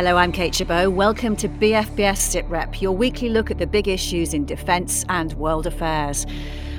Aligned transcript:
Hello, 0.00 0.16
I'm 0.16 0.32
Kate 0.32 0.54
Chabot. 0.54 0.92
Welcome 0.92 1.36
to 1.36 1.46
BFBS 1.46 2.16
SITREP, 2.16 2.80
your 2.80 2.92
weekly 2.92 3.28
look 3.28 3.50
at 3.50 3.58
the 3.58 3.66
big 3.66 3.86
issues 3.86 4.32
in 4.32 4.46
defence 4.46 5.04
and 5.10 5.34
world 5.34 5.66
affairs. 5.66 6.24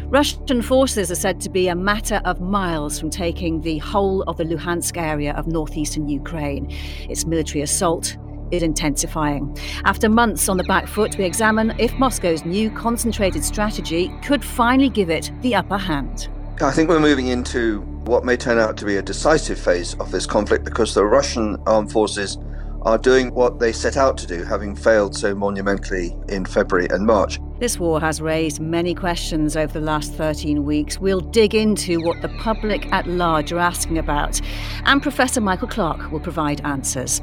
Russian 0.05 0.63
forces 0.63 1.11
are 1.11 1.15
said 1.15 1.39
to 1.41 1.49
be 1.49 1.67
a 1.67 1.75
matter 1.75 2.19
of 2.25 2.41
miles 2.41 2.99
from 2.99 3.11
taking 3.11 3.61
the 3.61 3.77
whole 3.77 4.23
of 4.23 4.37
the 4.37 4.43
Luhansk 4.43 4.97
area 4.97 5.33
of 5.33 5.45
northeastern 5.45 6.09
Ukraine. 6.09 6.67
Its 7.09 7.25
military 7.25 7.61
assault 7.61 8.17
is 8.49 8.63
intensifying. 8.63 9.55
After 9.85 10.09
months 10.09 10.49
on 10.49 10.57
the 10.57 10.63
back 10.63 10.87
foot, 10.87 11.15
we 11.17 11.23
examine 11.23 11.75
if 11.77 11.93
Moscow's 11.99 12.43
new 12.43 12.71
concentrated 12.71 13.43
strategy 13.43 14.11
could 14.23 14.43
finally 14.43 14.89
give 14.89 15.11
it 15.11 15.31
the 15.41 15.53
upper 15.53 15.77
hand. 15.77 16.27
I 16.59 16.71
think 16.71 16.89
we're 16.89 16.99
moving 16.99 17.27
into 17.27 17.90
what 18.11 18.25
may 18.25 18.35
turn 18.35 18.59
out 18.59 18.75
to 18.75 18.83
be 18.83 18.97
a 18.97 19.01
decisive 19.01 19.57
phase 19.57 19.93
of 20.01 20.11
this 20.11 20.25
conflict 20.25 20.65
because 20.65 20.93
the 20.93 21.05
Russian 21.05 21.55
armed 21.65 21.93
forces 21.93 22.37
are 22.81 22.97
doing 22.97 23.33
what 23.33 23.57
they 23.57 23.71
set 23.71 23.95
out 23.95 24.17
to 24.17 24.27
do, 24.27 24.43
having 24.43 24.75
failed 24.75 25.15
so 25.15 25.33
monumentally 25.33 26.13
in 26.27 26.43
February 26.43 26.89
and 26.89 27.05
March. 27.05 27.39
This 27.59 27.79
war 27.79 28.01
has 28.01 28.19
raised 28.19 28.59
many 28.59 28.93
questions 28.93 29.55
over 29.55 29.71
the 29.71 29.79
last 29.79 30.11
13 30.15 30.65
weeks. 30.65 30.99
We'll 30.99 31.21
dig 31.21 31.55
into 31.55 32.01
what 32.01 32.21
the 32.21 32.27
public 32.39 32.91
at 32.91 33.07
large 33.07 33.53
are 33.53 33.59
asking 33.59 33.97
about, 33.97 34.41
and 34.83 35.01
Professor 35.01 35.39
Michael 35.39 35.69
Clarke 35.69 36.11
will 36.11 36.19
provide 36.19 36.59
answers. 36.65 37.21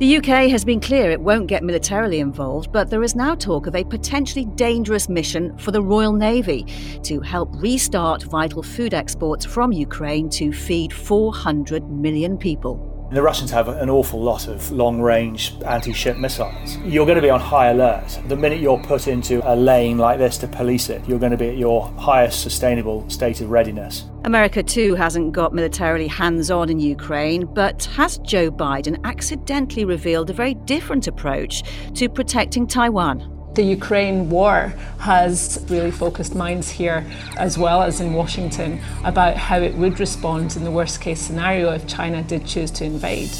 The 0.00 0.16
UK 0.16 0.48
has 0.48 0.64
been 0.64 0.80
clear 0.80 1.10
it 1.10 1.20
won't 1.20 1.46
get 1.46 1.62
militarily 1.62 2.20
involved, 2.20 2.72
but 2.72 2.88
there 2.88 3.02
is 3.02 3.14
now 3.14 3.34
talk 3.34 3.66
of 3.66 3.76
a 3.76 3.84
potentially 3.84 4.46
dangerous 4.46 5.10
mission 5.10 5.54
for 5.58 5.72
the 5.72 5.82
Royal 5.82 6.14
Navy 6.14 6.64
to 7.02 7.20
help 7.20 7.50
restart 7.60 8.22
vital 8.22 8.62
food 8.62 8.94
exports 8.94 9.44
from 9.44 9.72
Ukraine 9.72 10.30
to 10.30 10.54
feed 10.54 10.90
400 10.90 11.90
million 11.90 12.38
people. 12.38 12.89
The 13.12 13.20
Russians 13.20 13.50
have 13.50 13.66
an 13.66 13.90
awful 13.90 14.22
lot 14.22 14.46
of 14.46 14.70
long 14.70 15.00
range 15.00 15.56
anti 15.66 15.92
ship 15.92 16.16
missiles. 16.16 16.76
You're 16.84 17.06
going 17.06 17.16
to 17.16 17.22
be 17.22 17.28
on 17.28 17.40
high 17.40 17.70
alert. 17.70 18.20
The 18.28 18.36
minute 18.36 18.60
you're 18.60 18.78
put 18.78 19.08
into 19.08 19.42
a 19.52 19.56
lane 19.56 19.98
like 19.98 20.18
this 20.18 20.38
to 20.38 20.46
police 20.46 20.88
it, 20.90 21.02
you're 21.08 21.18
going 21.18 21.32
to 21.32 21.36
be 21.36 21.48
at 21.48 21.56
your 21.56 21.88
highest 21.98 22.40
sustainable 22.40 23.10
state 23.10 23.40
of 23.40 23.50
readiness. 23.50 24.04
America, 24.24 24.62
too, 24.62 24.94
hasn't 24.94 25.32
got 25.32 25.52
militarily 25.52 26.06
hands 26.06 26.52
on 26.52 26.70
in 26.70 26.78
Ukraine, 26.78 27.46
but 27.46 27.82
has 27.96 28.18
Joe 28.18 28.48
Biden 28.48 29.02
accidentally 29.02 29.84
revealed 29.84 30.30
a 30.30 30.32
very 30.32 30.54
different 30.54 31.08
approach 31.08 31.64
to 31.94 32.08
protecting 32.08 32.64
Taiwan? 32.64 33.39
The 33.54 33.62
Ukraine 33.64 34.30
war 34.30 34.72
has 34.98 35.64
really 35.68 35.90
focused 35.90 36.36
minds 36.36 36.70
here, 36.70 37.04
as 37.36 37.58
well 37.58 37.82
as 37.82 38.00
in 38.00 38.14
Washington, 38.14 38.80
about 39.04 39.36
how 39.36 39.58
it 39.58 39.74
would 39.74 39.98
respond 39.98 40.56
in 40.56 40.62
the 40.62 40.70
worst 40.70 41.00
case 41.00 41.20
scenario 41.20 41.72
if 41.72 41.86
China 41.86 42.22
did 42.22 42.46
choose 42.46 42.70
to 42.72 42.84
invade. 42.84 43.30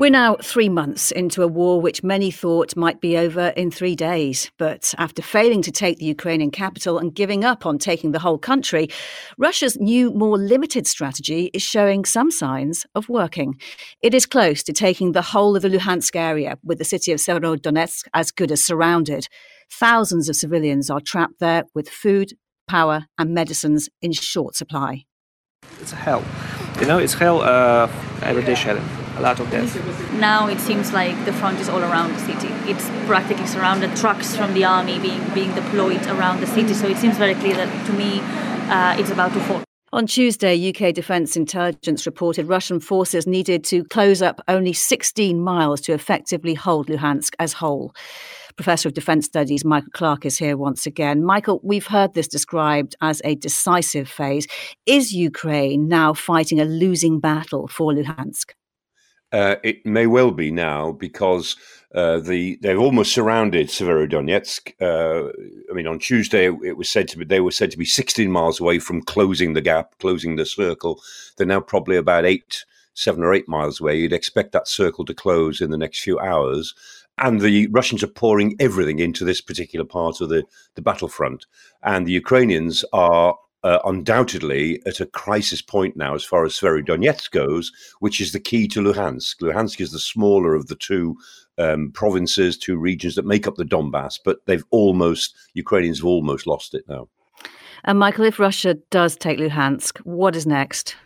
We're 0.00 0.08
now 0.08 0.36
three 0.36 0.70
months 0.70 1.10
into 1.10 1.42
a 1.42 1.46
war 1.46 1.78
which 1.78 2.02
many 2.02 2.30
thought 2.30 2.74
might 2.74 3.02
be 3.02 3.18
over 3.18 3.48
in 3.48 3.70
three 3.70 3.94
days. 3.94 4.50
But 4.56 4.94
after 4.96 5.20
failing 5.20 5.60
to 5.60 5.70
take 5.70 5.98
the 5.98 6.06
Ukrainian 6.06 6.50
capital 6.50 6.96
and 6.96 7.14
giving 7.14 7.44
up 7.44 7.66
on 7.66 7.76
taking 7.76 8.12
the 8.12 8.18
whole 8.18 8.38
country, 8.38 8.88
Russia's 9.36 9.78
new, 9.78 10.10
more 10.10 10.38
limited 10.38 10.86
strategy 10.86 11.50
is 11.52 11.60
showing 11.60 12.06
some 12.06 12.30
signs 12.30 12.86
of 12.94 13.10
working. 13.10 13.60
It 14.00 14.14
is 14.14 14.24
close 14.24 14.62
to 14.62 14.72
taking 14.72 15.12
the 15.12 15.20
whole 15.20 15.54
of 15.54 15.60
the 15.60 15.68
Luhansk 15.68 16.16
area, 16.16 16.56
with 16.64 16.78
the 16.78 16.84
city 16.86 17.12
of 17.12 17.18
Severodonetsk 17.18 18.04
as 18.14 18.32
good 18.32 18.50
as 18.50 18.64
surrounded. 18.64 19.28
Thousands 19.70 20.30
of 20.30 20.36
civilians 20.36 20.88
are 20.88 21.00
trapped 21.00 21.40
there 21.40 21.64
with 21.74 21.90
food, 21.90 22.32
power, 22.66 23.04
and 23.18 23.34
medicines 23.34 23.90
in 24.00 24.12
short 24.12 24.54
supply. 24.54 25.04
It's 25.78 25.92
hell. 25.92 26.24
You 26.80 26.86
know, 26.86 26.96
it's 26.96 27.12
hell 27.12 27.42
uh, 27.42 27.92
every 28.22 28.44
day 28.44 28.54
shelling 28.54 28.99
a 29.20 29.22
lot 29.22 29.38
of 29.38 29.50
death. 29.50 29.70
Now 30.14 30.48
it 30.48 30.60
seems 30.60 30.92
like 30.92 31.16
the 31.24 31.32
front 31.32 31.60
is 31.60 31.68
all 31.68 31.82
around 31.82 32.14
the 32.14 32.20
city. 32.20 32.48
It's 32.70 32.88
practically 33.06 33.46
surrounded. 33.46 33.94
Trucks 33.96 34.34
from 34.36 34.54
the 34.54 34.64
army 34.64 34.98
being 34.98 35.22
being 35.34 35.54
deployed 35.54 36.04
around 36.06 36.40
the 36.40 36.46
city. 36.46 36.74
So 36.74 36.86
it 36.88 36.96
seems 36.96 37.16
very 37.16 37.34
clear 37.34 37.54
that 37.54 37.70
to 37.86 37.92
me, 37.92 38.20
uh, 38.76 38.96
it's 38.98 39.10
about 39.10 39.32
to 39.34 39.40
fall. 39.40 39.62
On 39.92 40.06
Tuesday, 40.06 40.54
UK 40.68 40.94
Defence 40.94 41.36
Intelligence 41.36 42.06
reported 42.06 42.46
Russian 42.46 42.78
forces 42.78 43.26
needed 43.26 43.64
to 43.64 43.82
close 43.84 44.22
up 44.22 44.40
only 44.46 44.72
16 44.72 45.40
miles 45.40 45.80
to 45.80 45.92
effectively 45.92 46.54
hold 46.54 46.86
Luhansk 46.86 47.34
as 47.40 47.54
whole. 47.54 47.92
Professor 48.54 48.88
of 48.88 48.94
Defence 48.94 49.26
Studies 49.26 49.64
Michael 49.64 49.90
Clarke 49.92 50.26
is 50.26 50.38
here 50.38 50.56
once 50.56 50.86
again. 50.86 51.24
Michael, 51.24 51.60
we've 51.64 51.88
heard 51.88 52.14
this 52.14 52.28
described 52.28 52.94
as 53.00 53.20
a 53.24 53.34
decisive 53.34 54.08
phase. 54.08 54.46
Is 54.86 55.12
Ukraine 55.12 55.88
now 55.88 56.14
fighting 56.14 56.60
a 56.60 56.64
losing 56.64 57.18
battle 57.18 57.66
for 57.66 57.92
Luhansk? 57.92 58.52
Uh, 59.32 59.56
it 59.62 59.84
may 59.86 60.06
well 60.06 60.30
be 60.30 60.50
now 60.50 60.92
because 60.92 61.56
uh, 61.94 62.18
the 62.18 62.58
they've 62.62 62.78
almost 62.78 63.12
surrounded 63.12 63.68
Severodonetsk. 63.68 64.72
Uh, 64.80 65.30
I 65.70 65.74
mean, 65.74 65.86
on 65.86 65.98
Tuesday 65.98 66.46
it 66.46 66.76
was 66.76 66.88
said 66.88 67.08
to 67.08 67.18
be 67.18 67.24
they 67.24 67.40
were 67.40 67.50
said 67.50 67.70
to 67.72 67.78
be 67.78 67.84
16 67.84 68.30
miles 68.30 68.60
away 68.60 68.78
from 68.78 69.02
closing 69.02 69.52
the 69.52 69.60
gap, 69.60 69.94
closing 69.98 70.36
the 70.36 70.46
circle. 70.46 71.00
They're 71.36 71.46
now 71.46 71.60
probably 71.60 71.96
about 71.96 72.24
eight, 72.24 72.64
seven 72.94 73.22
or 73.22 73.34
eight 73.34 73.48
miles 73.48 73.80
away. 73.80 73.98
You'd 73.98 74.12
expect 74.12 74.52
that 74.52 74.68
circle 74.68 75.04
to 75.04 75.14
close 75.14 75.60
in 75.60 75.70
the 75.70 75.78
next 75.78 76.00
few 76.00 76.18
hours. 76.18 76.74
And 77.18 77.40
the 77.40 77.66
Russians 77.68 78.02
are 78.02 78.08
pouring 78.08 78.56
everything 78.58 78.98
into 78.98 79.24
this 79.24 79.40
particular 79.40 79.84
part 79.84 80.20
of 80.20 80.30
the, 80.30 80.44
the 80.74 80.82
battlefront. 80.82 81.44
And 81.82 82.06
the 82.06 82.12
Ukrainians 82.12 82.84
are 82.92 83.36
uh, 83.62 83.78
undoubtedly 83.84 84.80
at 84.86 85.00
a 85.00 85.06
crisis 85.06 85.60
point 85.60 85.96
now 85.96 86.14
as 86.14 86.24
far 86.24 86.44
as 86.44 86.54
Severodonetsk 86.54 87.30
goes, 87.30 87.72
which 87.98 88.20
is 88.20 88.32
the 88.32 88.40
key 88.40 88.66
to 88.68 88.80
Luhansk. 88.80 89.40
Luhansk 89.40 89.80
is 89.80 89.92
the 89.92 89.98
smaller 89.98 90.54
of 90.54 90.68
the 90.68 90.76
two 90.76 91.16
um, 91.58 91.90
provinces, 91.92 92.56
two 92.56 92.76
regions 92.76 93.14
that 93.14 93.26
make 93.26 93.46
up 93.46 93.56
the 93.56 93.64
Donbass, 93.64 94.18
but 94.24 94.38
they've 94.46 94.64
almost, 94.70 95.36
Ukrainians 95.54 95.98
have 95.98 96.06
almost 96.06 96.46
lost 96.46 96.74
it 96.74 96.84
now. 96.88 97.08
And 97.84 97.98
Michael, 97.98 98.24
if 98.24 98.38
Russia 98.38 98.74
does 98.90 99.16
take 99.16 99.38
Luhansk, 99.38 99.98
what 100.00 100.36
is 100.36 100.46
next? 100.46 100.96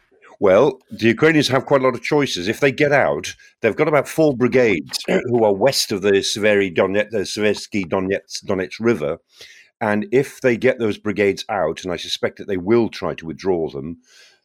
Well, 0.41 0.81
the 0.91 1.06
Ukrainians 1.06 1.48
have 1.48 1.66
quite 1.66 1.81
a 1.81 1.84
lot 1.84 1.94
of 1.94 2.03
choices. 2.03 2.48
If 2.48 2.60
they 2.60 2.72
get 2.72 2.93
out, 2.93 3.34
they've 3.60 3.76
got 3.76 3.88
about 3.88 4.09
four 4.09 4.37
brigades 4.37 4.98
who 5.06 5.44
are 5.44 5.54
west 5.54 5.93
of 5.93 6.03
the 6.03 6.12
Severy 6.12 6.75
Donetsk, 6.75 7.10
the 7.10 7.19
Seversky 7.20 7.84
Donetsk, 7.84 8.44
Donetsk 8.44 8.81
River, 8.81 9.19
and 9.84 10.06
if 10.12 10.41
they 10.41 10.56
get 10.56 10.78
those 10.78 10.97
brigades 10.97 11.45
out, 11.50 11.84
and 11.84 11.93
I 11.93 11.97
suspect 11.97 12.39
that 12.39 12.49
they 12.49 12.56
will 12.56 12.89
try 12.89 13.12
to 13.17 13.27
withdraw 13.27 13.69
them, 13.69 13.99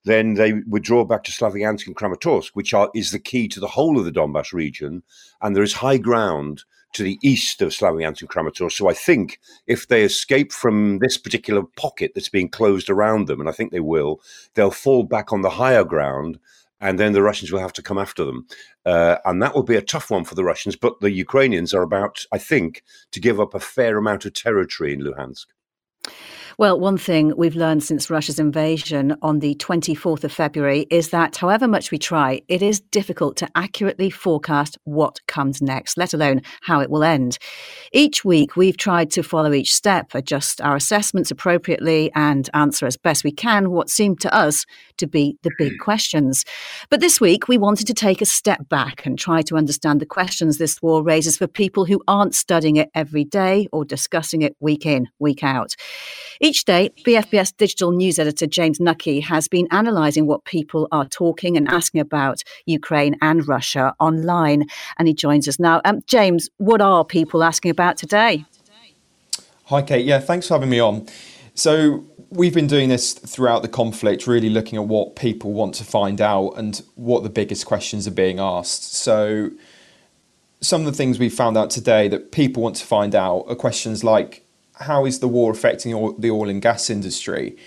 then 0.04 0.34
they 0.34 0.52
withdraw 0.68 1.06
back 1.06 1.24
to 1.24 1.32
Slavyansk 1.32 1.88
and 1.88 1.96
Kramatorsk, 1.96 2.50
which 2.56 2.74
are, 2.74 2.92
is 2.94 3.12
the 3.12 3.20
key 3.20 3.48
to 3.48 3.62
the 3.62 3.70
whole 3.70 3.98
of 3.98 4.04
the 4.04 4.12
Donbass 4.12 4.52
region. 4.52 5.02
And 5.42 5.56
there 5.56 5.64
is 5.64 5.76
high 5.76 5.98
ground 5.98 6.66
to 6.92 7.04
the 7.04 7.18
east 7.24 7.62
of 7.62 7.70
Slavyansk 7.70 8.20
and 8.20 8.30
Kramatorsk. 8.30 8.74
So 8.74 8.90
I 8.90 8.94
think 8.94 9.40
if 9.66 9.88
they 9.88 10.04
escape 10.04 10.52
from 10.52 11.00
this 11.00 11.18
particular 11.18 11.64
pocket 11.78 12.12
that's 12.14 12.28
being 12.28 12.50
closed 12.50 12.90
around 12.90 13.28
them, 13.28 13.40
and 13.40 13.48
I 13.48 13.54
think 13.54 13.72
they 13.72 13.80
will, 13.80 14.20
they'll 14.56 14.72
fall 14.72 15.04
back 15.04 15.32
on 15.32 15.42
the 15.42 15.52
higher 15.52 15.86
ground 15.86 16.38
and 16.82 17.00
then 17.00 17.14
the 17.14 17.22
Russians 17.22 17.52
will 17.52 17.60
have 17.60 17.74
to 17.74 17.82
come 17.82 17.98
after 17.98 18.24
them. 18.24 18.48
Uh, 18.86 19.18
and 19.26 19.42
that 19.42 19.54
will 19.54 19.64
be 19.64 19.76
a 19.76 19.82
tough 19.82 20.10
one 20.10 20.24
for 20.24 20.36
the 20.36 20.44
Russians. 20.44 20.76
But 20.76 21.00
the 21.02 21.12
Ukrainians 21.12 21.74
are 21.74 21.82
about, 21.82 22.26
I 22.32 22.38
think, 22.38 22.84
to 23.12 23.20
give 23.20 23.40
up 23.40 23.54
a 23.54 23.60
fair 23.60 23.98
amount 23.98 24.26
of 24.26 24.34
territory 24.34 24.94
in 24.94 25.02
Luhansk. 25.02 25.46
Well, 26.60 26.78
one 26.78 26.98
thing 26.98 27.32
we've 27.38 27.56
learned 27.56 27.86
since 27.86 28.10
Russia's 28.10 28.38
invasion 28.38 29.16
on 29.22 29.40
the 29.40 29.56
24th 29.56 30.26
of 30.26 30.34
February 30.34 30.88
is 30.90 31.12
that 31.12 31.38
however 31.38 31.70
much 31.70 31.90
we 31.90 31.98
try, 31.98 32.42
it 32.50 32.62
is 32.62 32.82
difficult 32.82 33.38
to 33.38 33.48
accurately 33.56 34.10
forecast 34.10 34.78
what 34.84 35.26
comes 35.26 35.62
next, 35.62 35.98
let 35.98 36.14
alone 36.14 36.42
how 36.60 36.82
it 36.82 36.90
will 36.90 37.02
end. 37.02 37.38
Each 37.94 38.26
week, 38.26 38.58
we've 38.58 38.76
tried 38.76 39.10
to 39.12 39.24
follow 39.24 39.54
each 39.54 39.74
step, 39.74 40.14
adjust 40.14 40.60
our 40.60 40.76
assessments 40.76 41.32
appropriately, 41.32 42.12
and 42.14 42.50
answer 42.54 42.86
as 42.86 42.98
best 42.98 43.24
we 43.24 43.32
can 43.32 43.72
what 43.72 43.90
seemed 43.90 44.20
to 44.20 44.36
us 44.36 44.66
to 44.98 45.08
be 45.08 45.38
the 45.44 45.52
big 45.58 45.72
hmm. 45.72 45.82
questions. 45.82 46.44
But 46.90 47.00
this 47.00 47.22
week, 47.22 47.48
we 47.48 47.58
wanted 47.58 47.88
to 47.88 47.94
take 47.94 48.22
a 48.22 48.26
step 48.26 48.68
back 48.68 49.06
and 49.06 49.18
try 49.18 49.44
to 49.44 49.56
understand 49.56 50.02
the 50.02 50.06
questions 50.06 50.58
this 50.58 50.82
war 50.82 51.06
raises 51.06 51.38
for 51.38 51.48
people 51.48 51.86
who 51.86 52.02
aren't 52.06 52.36
studying 52.36 52.76
it 52.76 52.90
every 52.94 53.24
day 53.24 53.70
or 53.72 53.86
discussing 53.86 54.42
it 54.42 54.58
week 54.60 54.86
in, 54.86 55.08
week 55.20 55.42
out. 55.42 55.78
Each 56.42 56.49
day, 56.66 56.92
BFBS 57.06 57.56
digital 57.58 57.92
news 57.92 58.20
editor 58.20 58.48
James 58.48 58.80
Nucky 58.80 59.20
has 59.20 59.48
been 59.48 59.68
analysing 59.72 60.26
what 60.26 60.44
people 60.46 60.88
are 60.92 61.06
talking 61.06 61.56
and 61.56 61.68
asking 61.68 62.02
about 62.02 62.44
Ukraine 62.66 63.16
and 63.22 63.48
Russia 63.48 63.94
online. 64.00 64.66
And 64.98 65.08
he 65.08 65.14
joins 65.14 65.48
us 65.48 65.60
now. 65.60 65.82
Um, 65.86 66.02
James, 66.08 66.50
what 66.58 66.82
are 66.82 67.06
people 67.06 67.44
asking 67.44 67.72
about 67.72 67.98
today? 67.98 68.46
Hi, 69.66 69.82
Kate. 69.82 70.06
Yeah, 70.06 70.20
thanks 70.20 70.48
for 70.48 70.56
having 70.56 70.70
me 70.70 70.80
on. 70.80 71.08
So, 71.54 72.06
we've 72.32 72.54
been 72.54 72.68
doing 72.68 72.90
this 72.90 73.14
throughout 73.14 73.62
the 73.62 73.68
conflict, 73.68 74.28
really 74.28 74.50
looking 74.50 74.78
at 74.78 74.86
what 74.86 75.16
people 75.16 75.54
want 75.54 75.74
to 75.76 75.84
find 75.84 76.22
out 76.22 76.52
and 76.52 76.82
what 76.96 77.24
the 77.24 77.30
biggest 77.30 77.66
questions 77.66 78.08
are 78.08 78.12
being 78.12 78.40
asked. 78.40 78.94
So, 78.96 79.52
some 80.62 80.82
of 80.82 80.86
the 80.86 80.94
things 80.94 81.20
we 81.20 81.30
found 81.30 81.58
out 81.58 81.70
today 81.70 82.08
that 82.08 82.32
people 82.32 82.64
want 82.64 82.76
to 82.78 82.86
find 82.86 83.16
out 83.16 83.46
are 83.48 83.56
questions 83.56 84.04
like 84.04 84.44
how 84.80 85.06
is 85.06 85.20
the 85.20 85.28
war 85.28 85.52
affecting 85.52 85.92
the 86.18 86.32
oil 86.32 86.50
and 86.50 86.62
gas 86.62 86.90
industry? 86.90 87.58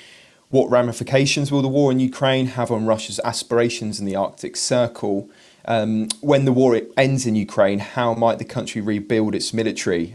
What 0.50 0.70
ramifications 0.70 1.50
will 1.50 1.62
the 1.62 1.68
war 1.68 1.90
in 1.90 2.00
Ukraine 2.00 2.46
have 2.48 2.70
on 2.70 2.86
Russia's 2.86 3.20
aspirations 3.24 3.98
in 3.98 4.06
the 4.06 4.16
Arctic 4.16 4.56
Circle? 4.56 5.30
Um, 5.64 6.08
when 6.20 6.44
the 6.44 6.52
war 6.52 6.78
ends 6.96 7.24
in 7.26 7.34
Ukraine, 7.34 7.78
how 7.78 8.14
might 8.14 8.38
the 8.38 8.44
country 8.44 8.80
rebuild 8.80 9.34
its 9.34 9.54
military? 9.54 10.14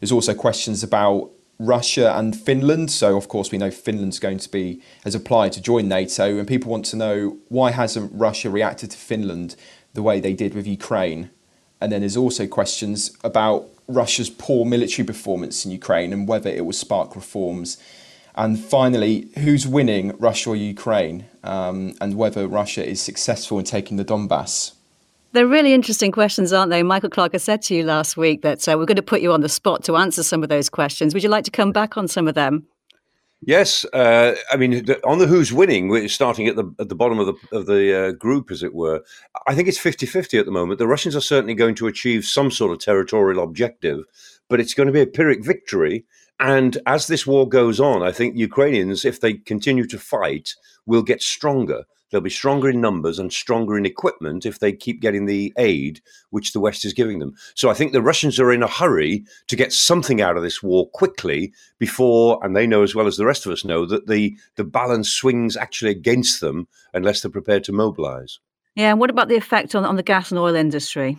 There's 0.00 0.12
also 0.12 0.34
questions 0.34 0.82
about 0.82 1.30
Russia 1.58 2.16
and 2.16 2.36
Finland. 2.36 2.90
So, 2.90 3.16
of 3.16 3.28
course, 3.28 3.50
we 3.50 3.58
know 3.58 3.70
Finland's 3.70 4.18
going 4.18 4.38
to 4.38 4.50
be 4.50 4.82
has 5.04 5.14
applied 5.14 5.52
to 5.52 5.62
join 5.62 5.88
NATO, 5.88 6.38
and 6.38 6.46
people 6.46 6.70
want 6.70 6.84
to 6.86 6.96
know 6.96 7.38
why 7.48 7.70
hasn't 7.70 8.12
Russia 8.14 8.50
reacted 8.50 8.90
to 8.90 8.98
Finland 8.98 9.56
the 9.94 10.02
way 10.02 10.20
they 10.20 10.34
did 10.34 10.54
with 10.54 10.66
Ukraine? 10.66 11.30
And 11.80 11.92
then 11.92 12.00
there's 12.00 12.16
also 12.16 12.46
questions 12.46 13.16
about 13.22 13.68
Russia's 13.88 14.30
poor 14.30 14.64
military 14.66 15.06
performance 15.06 15.64
in 15.64 15.70
Ukraine 15.70 16.12
and 16.12 16.28
whether 16.28 16.50
it 16.50 16.64
will 16.64 16.72
spark 16.72 17.16
reforms. 17.16 17.78
And 18.34 18.58
finally, 18.58 19.28
who's 19.38 19.66
winning, 19.66 20.16
Russia 20.18 20.50
or 20.50 20.56
Ukraine, 20.56 21.24
um, 21.42 21.94
and 22.00 22.14
whether 22.14 22.46
Russia 22.46 22.86
is 22.86 23.00
successful 23.00 23.58
in 23.58 23.64
taking 23.64 23.96
the 23.96 24.04
Donbass? 24.04 24.72
They're 25.32 25.46
really 25.46 25.72
interesting 25.72 26.12
questions, 26.12 26.52
aren't 26.52 26.70
they? 26.70 26.82
Michael 26.82 27.10
Clarke, 27.10 27.34
I 27.34 27.38
said 27.38 27.62
to 27.62 27.74
you 27.74 27.84
last 27.84 28.16
week 28.16 28.42
that 28.42 28.66
uh, 28.68 28.76
we're 28.78 28.86
going 28.86 28.96
to 28.96 29.02
put 29.02 29.22
you 29.22 29.32
on 29.32 29.40
the 29.40 29.48
spot 29.48 29.84
to 29.84 29.96
answer 29.96 30.22
some 30.22 30.42
of 30.42 30.48
those 30.48 30.68
questions. 30.68 31.14
Would 31.14 31.22
you 31.22 31.28
like 31.28 31.44
to 31.44 31.50
come 31.50 31.72
back 31.72 31.96
on 31.96 32.08
some 32.08 32.28
of 32.28 32.34
them? 32.34 32.66
Yes, 33.40 33.84
uh, 33.92 34.34
I 34.50 34.56
mean 34.56 34.84
on 35.04 35.18
the 35.18 35.26
who's 35.26 35.52
winning, 35.52 35.88
we're 35.88 36.08
starting 36.08 36.48
at 36.48 36.56
the 36.56 36.74
at 36.80 36.88
the 36.88 36.96
bottom 36.96 37.20
of 37.20 37.26
the 37.26 37.56
of 37.56 37.66
the 37.66 38.08
uh, 38.08 38.12
group, 38.12 38.50
as 38.50 38.64
it 38.64 38.74
were. 38.74 39.02
I 39.46 39.54
think 39.54 39.68
it's 39.68 39.78
50-50 39.78 40.40
at 40.40 40.44
the 40.44 40.50
moment. 40.50 40.78
The 40.78 40.88
Russians 40.88 41.14
are 41.14 41.20
certainly 41.20 41.54
going 41.54 41.76
to 41.76 41.86
achieve 41.86 42.24
some 42.24 42.50
sort 42.50 42.72
of 42.72 42.80
territorial 42.80 43.42
objective, 43.42 44.04
but 44.48 44.58
it's 44.58 44.74
going 44.74 44.88
to 44.88 44.92
be 44.92 45.02
a 45.02 45.06
Pyrrhic 45.06 45.44
victory. 45.44 46.04
And 46.40 46.78
as 46.86 47.06
this 47.06 47.26
war 47.26 47.48
goes 47.48 47.78
on, 47.78 48.02
I 48.02 48.10
think 48.12 48.36
Ukrainians, 48.36 49.04
if 49.04 49.20
they 49.20 49.34
continue 49.34 49.86
to 49.86 49.98
fight, 49.98 50.54
will 50.86 51.02
get 51.02 51.22
stronger. 51.22 51.84
They'll 52.10 52.20
be 52.20 52.30
stronger 52.30 52.70
in 52.70 52.80
numbers 52.80 53.18
and 53.18 53.32
stronger 53.32 53.76
in 53.76 53.84
equipment 53.84 54.46
if 54.46 54.58
they 54.58 54.72
keep 54.72 55.00
getting 55.00 55.26
the 55.26 55.52
aid 55.58 56.00
which 56.30 56.52
the 56.52 56.60
West 56.60 56.84
is 56.84 56.92
giving 56.92 57.18
them. 57.18 57.34
So 57.54 57.70
I 57.70 57.74
think 57.74 57.92
the 57.92 58.02
Russians 58.02 58.40
are 58.40 58.52
in 58.52 58.62
a 58.62 58.68
hurry 58.68 59.24
to 59.48 59.56
get 59.56 59.72
something 59.72 60.20
out 60.20 60.36
of 60.36 60.42
this 60.42 60.62
war 60.62 60.88
quickly 60.90 61.52
before, 61.78 62.38
and 62.42 62.56
they 62.56 62.66
know 62.66 62.82
as 62.82 62.94
well 62.94 63.06
as 63.06 63.16
the 63.16 63.26
rest 63.26 63.46
of 63.46 63.52
us 63.52 63.64
know, 63.64 63.86
that 63.86 64.06
the, 64.06 64.36
the 64.56 64.64
balance 64.64 65.10
swings 65.10 65.56
actually 65.56 65.90
against 65.90 66.40
them 66.40 66.68
unless 66.94 67.20
they're 67.20 67.30
prepared 67.30 67.64
to 67.64 67.72
mobilize. 67.72 68.38
Yeah, 68.74 68.90
and 68.90 69.00
what 69.00 69.10
about 69.10 69.28
the 69.28 69.36
effect 69.36 69.74
on, 69.74 69.84
on 69.84 69.96
the 69.96 70.02
gas 70.02 70.30
and 70.30 70.38
oil 70.38 70.54
industry? 70.54 71.18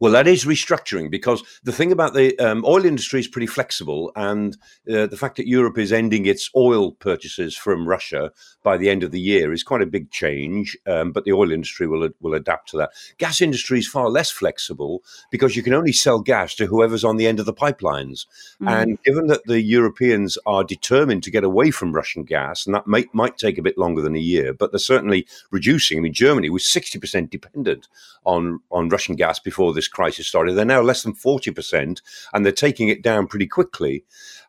Well, 0.00 0.12
that 0.12 0.26
is 0.26 0.44
restructuring 0.44 1.10
because 1.10 1.42
the 1.62 1.72
thing 1.72 1.92
about 1.92 2.14
the 2.14 2.38
um, 2.38 2.64
oil 2.64 2.84
industry 2.84 3.20
is 3.20 3.28
pretty 3.28 3.46
flexible, 3.46 4.12
and 4.16 4.56
uh, 4.90 5.06
the 5.06 5.16
fact 5.16 5.36
that 5.36 5.48
Europe 5.48 5.78
is 5.78 5.92
ending 5.92 6.26
its 6.26 6.50
oil 6.54 6.92
purchases 6.92 7.56
from 7.56 7.88
Russia 7.88 8.32
by 8.62 8.76
the 8.76 8.90
end 8.90 9.02
of 9.02 9.10
the 9.10 9.20
year 9.20 9.52
is 9.52 9.62
quite 9.62 9.82
a 9.82 9.86
big 9.86 10.10
change. 10.10 10.76
Um, 10.86 11.12
but 11.12 11.24
the 11.24 11.32
oil 11.32 11.52
industry 11.52 11.86
will 11.86 12.08
will 12.20 12.34
adapt 12.34 12.68
to 12.70 12.76
that. 12.78 12.90
Gas 13.18 13.40
industry 13.40 13.78
is 13.78 13.88
far 13.88 14.08
less 14.08 14.30
flexible 14.30 15.02
because 15.30 15.56
you 15.56 15.62
can 15.62 15.74
only 15.74 15.92
sell 15.92 16.20
gas 16.20 16.54
to 16.56 16.66
whoever's 16.66 17.04
on 17.04 17.16
the 17.16 17.26
end 17.26 17.40
of 17.40 17.46
the 17.46 17.54
pipelines. 17.54 18.26
Mm. 18.60 18.70
And 18.70 19.02
given 19.02 19.26
that 19.28 19.44
the 19.46 19.60
Europeans 19.60 20.38
are 20.46 20.64
determined 20.64 21.22
to 21.22 21.30
get 21.30 21.44
away 21.44 21.70
from 21.70 21.92
Russian 21.92 22.24
gas, 22.24 22.66
and 22.66 22.74
that 22.74 22.86
might 22.86 23.12
might 23.14 23.38
take 23.38 23.58
a 23.58 23.62
bit 23.62 23.78
longer 23.78 24.02
than 24.02 24.16
a 24.16 24.20
year, 24.20 24.52
but 24.52 24.72
they're 24.72 24.78
certainly 24.78 25.26
reducing. 25.50 25.98
I 25.98 26.00
mean, 26.02 26.12
Germany 26.12 26.50
was 26.50 26.70
sixty 26.70 26.98
percent 26.98 27.30
dependent 27.30 27.88
on 28.24 28.60
on 28.70 28.88
Russian 28.88 29.16
gas 29.16 29.38
before 29.38 29.72
this 29.72 29.85
this 29.86 29.92
crisis 29.92 30.26
started. 30.26 30.54
They're 30.54 30.64
now 30.64 30.82
less 30.82 31.02
than 31.02 31.14
40%, 31.14 32.00
and 32.32 32.44
they're 32.44 32.52
taking 32.52 32.88
it 32.88 33.02
down 33.02 33.26
pretty 33.26 33.46
quickly. 33.46 34.04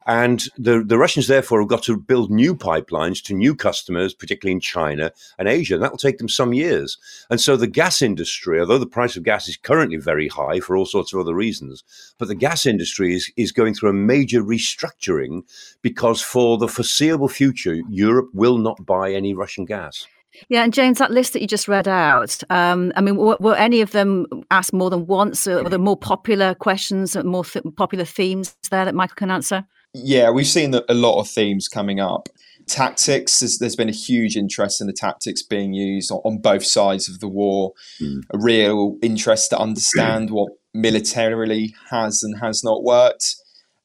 And 0.09 0.41
the, 0.57 0.83
the 0.85 0.97
Russians, 0.97 1.27
therefore, 1.27 1.59
have 1.59 1.67
got 1.67 1.83
to 1.83 1.97
build 1.97 2.31
new 2.31 2.55
pipelines 2.55 3.21
to 3.23 3.33
new 3.33 3.53
customers, 3.53 4.13
particularly 4.13 4.53
in 4.53 4.61
China 4.61 5.11
and 5.37 5.49
Asia. 5.49 5.75
And 5.75 5.83
that 5.83 5.91
will 5.91 5.97
take 5.97 6.17
them 6.17 6.29
some 6.29 6.53
years. 6.53 6.97
And 7.29 7.41
so 7.41 7.57
the 7.57 7.67
gas 7.67 8.01
industry, 8.01 8.59
although 8.59 8.77
the 8.77 8.85
price 8.85 9.17
of 9.17 9.23
gas 9.23 9.49
is 9.49 9.57
currently 9.57 9.97
very 9.97 10.29
high 10.29 10.61
for 10.61 10.77
all 10.77 10.85
sorts 10.85 11.13
of 11.13 11.19
other 11.19 11.35
reasons, 11.35 11.83
but 12.17 12.29
the 12.29 12.35
gas 12.35 12.65
industry 12.65 13.15
is, 13.15 13.29
is 13.35 13.51
going 13.51 13.73
through 13.73 13.89
a 13.89 13.93
major 13.93 14.41
restructuring 14.41 15.41
because 15.81 16.21
for 16.21 16.57
the 16.57 16.69
foreseeable 16.69 17.27
future, 17.27 17.75
Europe 17.89 18.29
will 18.33 18.57
not 18.57 18.85
buy 18.85 19.11
any 19.11 19.33
Russian 19.33 19.65
gas. 19.65 20.07
Yeah, 20.49 20.63
and 20.63 20.73
James, 20.73 20.99
that 20.99 21.11
list 21.11 21.33
that 21.33 21.41
you 21.41 21.47
just 21.47 21.67
read 21.67 21.87
out, 21.87 22.41
um, 22.49 22.91
I 22.95 23.01
mean, 23.01 23.15
were, 23.15 23.37
were, 23.39 23.55
any 23.55 23.81
of 23.81 23.91
them 23.91 24.25
asked 24.51 24.73
more 24.73 24.89
than 24.89 25.07
once? 25.07 25.47
Or 25.47 25.63
were 25.63 25.69
there 25.69 25.79
more 25.79 25.97
popular 25.97 26.55
questions, 26.55 27.15
and 27.15 27.27
more 27.27 27.43
th- 27.43 27.65
popular 27.75 28.05
themes 28.05 28.55
there 28.71 28.85
that 28.85 28.95
Michael 28.95 29.15
can 29.15 29.31
answer? 29.31 29.65
Yeah, 29.93 30.29
we've 30.29 30.47
seen 30.47 30.73
a 30.75 30.93
lot 30.93 31.19
of 31.19 31.27
themes 31.27 31.67
coming 31.67 31.99
up. 31.99 32.29
Tactics, 32.67 33.39
there's, 33.39 33.57
there's 33.59 33.75
been 33.75 33.89
a 33.89 33.93
huge 33.93 34.35
interest 34.35 34.81
in 34.81 34.87
the 34.87 34.93
tactics 34.93 35.41
being 35.41 35.73
used 35.73 36.11
on, 36.11 36.19
on 36.25 36.37
both 36.39 36.65
sides 36.65 37.09
of 37.09 37.19
the 37.19 37.27
war, 37.27 37.73
mm. 38.01 38.21
a 38.33 38.37
real 38.37 38.97
interest 39.01 39.51
to 39.51 39.57
understand 39.57 40.31
what 40.31 40.51
militarily 40.73 41.73
has 41.89 42.23
and 42.23 42.39
has 42.39 42.63
not 42.63 42.83
worked. 42.83 43.35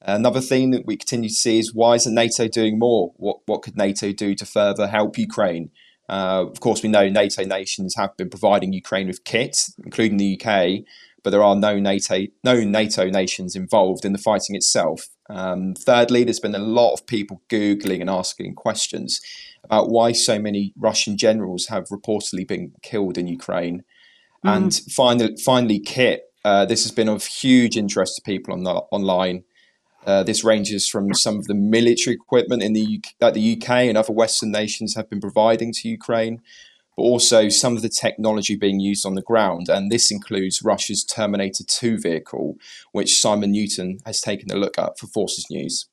Another 0.04 0.40
theme 0.40 0.72
that 0.72 0.84
we 0.84 0.96
continue 0.96 1.28
to 1.28 1.34
see 1.34 1.60
is 1.60 1.72
why 1.72 1.94
isn't 1.94 2.14
NATO 2.14 2.49
doing 2.49 2.78
more? 2.78 3.12
What 3.16 3.38
what 3.46 3.62
could 3.62 3.76
NATO 3.76 4.12
do 4.12 4.34
to 4.34 4.44
further 4.44 4.88
help 4.88 5.16
Ukraine? 5.16 5.70
Uh, 6.12 6.44
of 6.47 6.61
course, 6.61 6.82
we 6.82 6.91
know 6.91 7.09
NATO 7.09 7.43
nations 7.43 7.94
have 7.97 8.14
been 8.19 8.29
providing 8.29 8.75
Ukraine 8.75 9.06
with 9.06 9.25
kit, 9.25 9.56
including 9.82 10.19
the 10.19 10.38
UK, 10.38 10.85
but 11.23 11.31
there 11.31 11.43
are 11.43 11.56
no 11.56 11.81
NATO, 11.81 12.26
no 12.44 12.62
NATO 12.62 13.09
nations 13.09 13.56
involved 13.56 14.05
in 14.05 14.12
the 14.12 14.19
fighting 14.19 14.55
itself. 14.55 15.09
Um, 15.31 15.73
thirdly, 15.75 16.23
there's 16.23 16.38
been 16.38 16.55
a 16.55 16.59
lot 16.59 16.93
of 16.93 17.06
people 17.06 17.41
Googling 17.49 18.03
and 18.03 18.11
asking 18.11 18.56
questions 18.56 19.23
about 19.64 19.88
why 19.88 20.12
so 20.12 20.38
many 20.38 20.75
Russian 20.76 21.17
generals 21.17 21.69
have 21.69 21.85
reportedly 21.88 22.47
been 22.47 22.73
killed 22.82 23.17
in 23.17 23.26
Ukraine. 23.26 23.82
Mm. 24.44 24.56
And 24.56 24.75
finally, 24.94 25.37
finally, 25.43 25.81
kit. 25.81 26.25
Uh, 26.44 26.67
this 26.67 26.82
has 26.82 26.93
been 26.93 27.09
of 27.09 27.25
huge 27.25 27.79
interest 27.79 28.17
to 28.17 28.23
people 28.23 28.53
on 28.53 28.64
the, 28.64 28.73
online. 28.91 29.44
Uh, 30.04 30.22
this 30.22 30.43
ranges 30.43 30.88
from 30.88 31.14
some 31.14 31.38
of 31.38 31.46
the 31.46 31.54
military 31.54 32.14
equipment 32.14 32.62
in 32.62 32.72
the 32.72 32.99
UK, 32.99 33.12
that 33.20 33.34
the 33.34 33.56
UK 33.56 33.70
and 33.70 33.96
other 33.96 34.12
Western 34.12 34.50
nations 34.50 34.94
have 34.94 35.08
been 35.08 35.20
providing 35.20 35.72
to 35.72 35.88
Ukraine, 35.88 36.43
but 36.96 37.02
also 37.04 37.49
some 37.49 37.76
of 37.76 37.82
the 37.82 37.88
technology 37.88 38.56
being 38.56 38.81
used 38.81 39.06
on 39.06 39.14
the 39.14 39.22
ground. 39.22 39.69
And 39.69 39.90
this 39.90 40.10
includes 40.10 40.62
Russia's 40.62 41.04
Terminator 41.04 41.64
2 41.64 41.99
vehicle, 41.99 42.56
which 42.90 43.20
Simon 43.20 43.52
Newton 43.52 43.99
has 44.04 44.20
taken 44.20 44.50
a 44.50 44.56
look 44.56 44.78
at 44.78 44.99
for 44.99 45.06
Forces 45.06 45.46
News. 45.50 45.88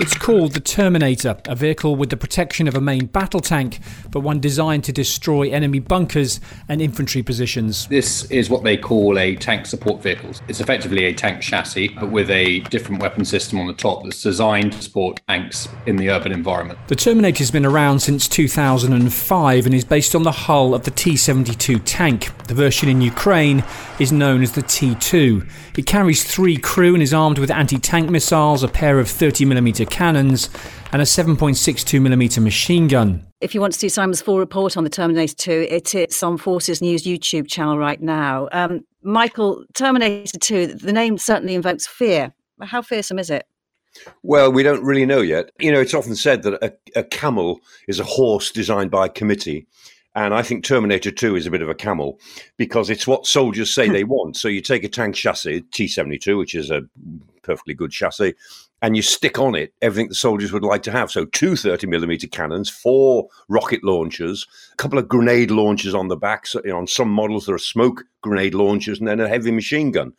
It's 0.00 0.16
called 0.16 0.52
the 0.52 0.60
Terminator, 0.60 1.36
a 1.46 1.54
vehicle 1.54 1.96
with 1.96 2.10
the 2.10 2.16
protection 2.16 2.66
of 2.66 2.74
a 2.74 2.80
main 2.80 3.06
battle 3.06 3.40
tank, 3.40 3.78
but 4.10 4.20
one 4.20 4.40
designed 4.40 4.84
to 4.84 4.92
destroy 4.92 5.50
enemy 5.50 5.80
bunkers 5.80 6.40
and 6.68 6.80
infantry 6.80 7.22
positions. 7.22 7.86
This 7.88 8.24
is 8.30 8.48
what 8.48 8.64
they 8.64 8.76
call 8.76 9.18
a 9.18 9.36
tank 9.36 9.66
support 9.66 10.02
vehicle. 10.02 10.30
It's 10.48 10.60
effectively 10.60 11.04
a 11.04 11.14
tank 11.14 11.42
chassis, 11.42 11.88
but 11.88 12.10
with 12.10 12.30
a 12.30 12.60
different 12.60 13.02
weapon 13.02 13.24
system 13.24 13.60
on 13.60 13.66
the 13.66 13.74
top 13.74 14.02
that's 14.02 14.22
designed 14.22 14.72
to 14.72 14.82
support 14.82 15.20
tanks 15.28 15.68
in 15.86 15.96
the 15.96 16.10
urban 16.10 16.32
environment. 16.32 16.78
The 16.88 16.96
Terminator's 16.96 17.50
been 17.50 17.66
around 17.66 18.00
since 18.00 18.26
2005 18.28 19.66
and 19.66 19.74
is 19.74 19.84
based 19.84 20.14
on 20.14 20.22
the 20.22 20.32
hull 20.32 20.74
of 20.74 20.84
the 20.84 20.90
T 20.90 21.16
72 21.16 21.78
tank. 21.80 22.30
The 22.46 22.54
version 22.54 22.88
in 22.88 23.02
Ukraine 23.02 23.62
is 23.98 24.10
known 24.10 24.42
as 24.42 24.52
the 24.52 24.62
T 24.62 24.94
2. 24.94 25.46
It 25.76 25.86
carries 25.86 26.24
three 26.24 26.56
crew 26.56 26.94
and 26.94 27.02
is 27.02 27.14
armed 27.14 27.38
with 27.38 27.50
anti 27.50 27.78
tank 27.78 28.10
missiles, 28.10 28.62
a 28.62 28.68
pair 28.68 28.98
of 28.98 29.06
30mm 29.06 29.81
cannons, 29.86 30.48
and 30.92 31.02
a 31.02 31.04
7.62mm 31.04 32.42
machine 32.42 32.88
gun. 32.88 33.26
If 33.40 33.54
you 33.54 33.60
want 33.60 33.72
to 33.72 33.78
see 33.78 33.88
Simon's 33.88 34.22
full 34.22 34.38
report 34.38 34.76
on 34.76 34.84
the 34.84 34.90
Terminator 34.90 35.34
2, 35.34 35.66
it 35.68 35.94
is 35.94 36.22
on 36.22 36.38
Forces 36.38 36.80
News 36.80 37.04
YouTube 37.04 37.48
channel 37.48 37.78
right 37.78 38.00
now. 38.00 38.48
Um, 38.52 38.84
Michael, 39.02 39.64
Terminator 39.74 40.38
2, 40.38 40.66
the 40.74 40.92
name 40.92 41.18
certainly 41.18 41.54
invokes 41.54 41.86
fear. 41.86 42.32
How 42.60 42.82
fearsome 42.82 43.18
is 43.18 43.30
it? 43.30 43.46
Well, 44.22 44.52
we 44.52 44.62
don't 44.62 44.84
really 44.84 45.06
know 45.06 45.20
yet. 45.20 45.50
You 45.58 45.72
know, 45.72 45.80
it's 45.80 45.94
often 45.94 46.14
said 46.14 46.42
that 46.44 46.62
a, 46.62 46.72
a 46.98 47.04
camel 47.04 47.60
is 47.88 48.00
a 48.00 48.04
horse 48.04 48.50
designed 48.50 48.90
by 48.90 49.06
a 49.06 49.10
committee. 49.10 49.66
And 50.14 50.34
I 50.34 50.42
think 50.42 50.64
Terminator 50.64 51.10
2 51.10 51.36
is 51.36 51.46
a 51.46 51.50
bit 51.50 51.62
of 51.62 51.70
a 51.70 51.74
camel 51.74 52.20
because 52.58 52.90
it's 52.90 53.06
what 53.06 53.26
soldiers 53.26 53.74
say 53.74 53.88
they 53.88 54.04
want. 54.04 54.36
So 54.36 54.48
you 54.48 54.60
take 54.60 54.84
a 54.84 54.88
tank 54.88 55.14
chassis, 55.14 55.62
T 55.72 55.88
72, 55.88 56.36
which 56.36 56.54
is 56.54 56.70
a 56.70 56.82
perfectly 57.42 57.74
good 57.74 57.90
chassis, 57.90 58.34
and 58.82 58.96
you 58.96 59.02
stick 59.02 59.38
on 59.38 59.54
it 59.54 59.72
everything 59.80 60.08
the 60.08 60.14
soldiers 60.14 60.52
would 60.52 60.64
like 60.64 60.82
to 60.82 60.90
have. 60.90 61.10
So 61.10 61.24
two 61.24 61.56
30 61.56 61.86
millimeter 61.86 62.26
cannons, 62.26 62.68
four 62.68 63.28
rocket 63.48 63.82
launchers, 63.84 64.46
a 64.72 64.76
couple 64.76 64.98
of 64.98 65.08
grenade 65.08 65.50
launchers 65.50 65.94
on 65.94 66.08
the 66.08 66.16
back. 66.16 66.46
So, 66.46 66.60
you 66.64 66.72
know, 66.72 66.78
on 66.78 66.86
some 66.88 67.08
models, 67.08 67.46
there 67.46 67.54
are 67.54 67.60
smoke 67.60 68.04
grenade 68.20 68.54
launchers 68.54 68.98
and 68.98 69.08
then 69.08 69.20
a 69.20 69.28
heavy 69.28 69.52
machine 69.52 69.92
gun. 69.92 70.12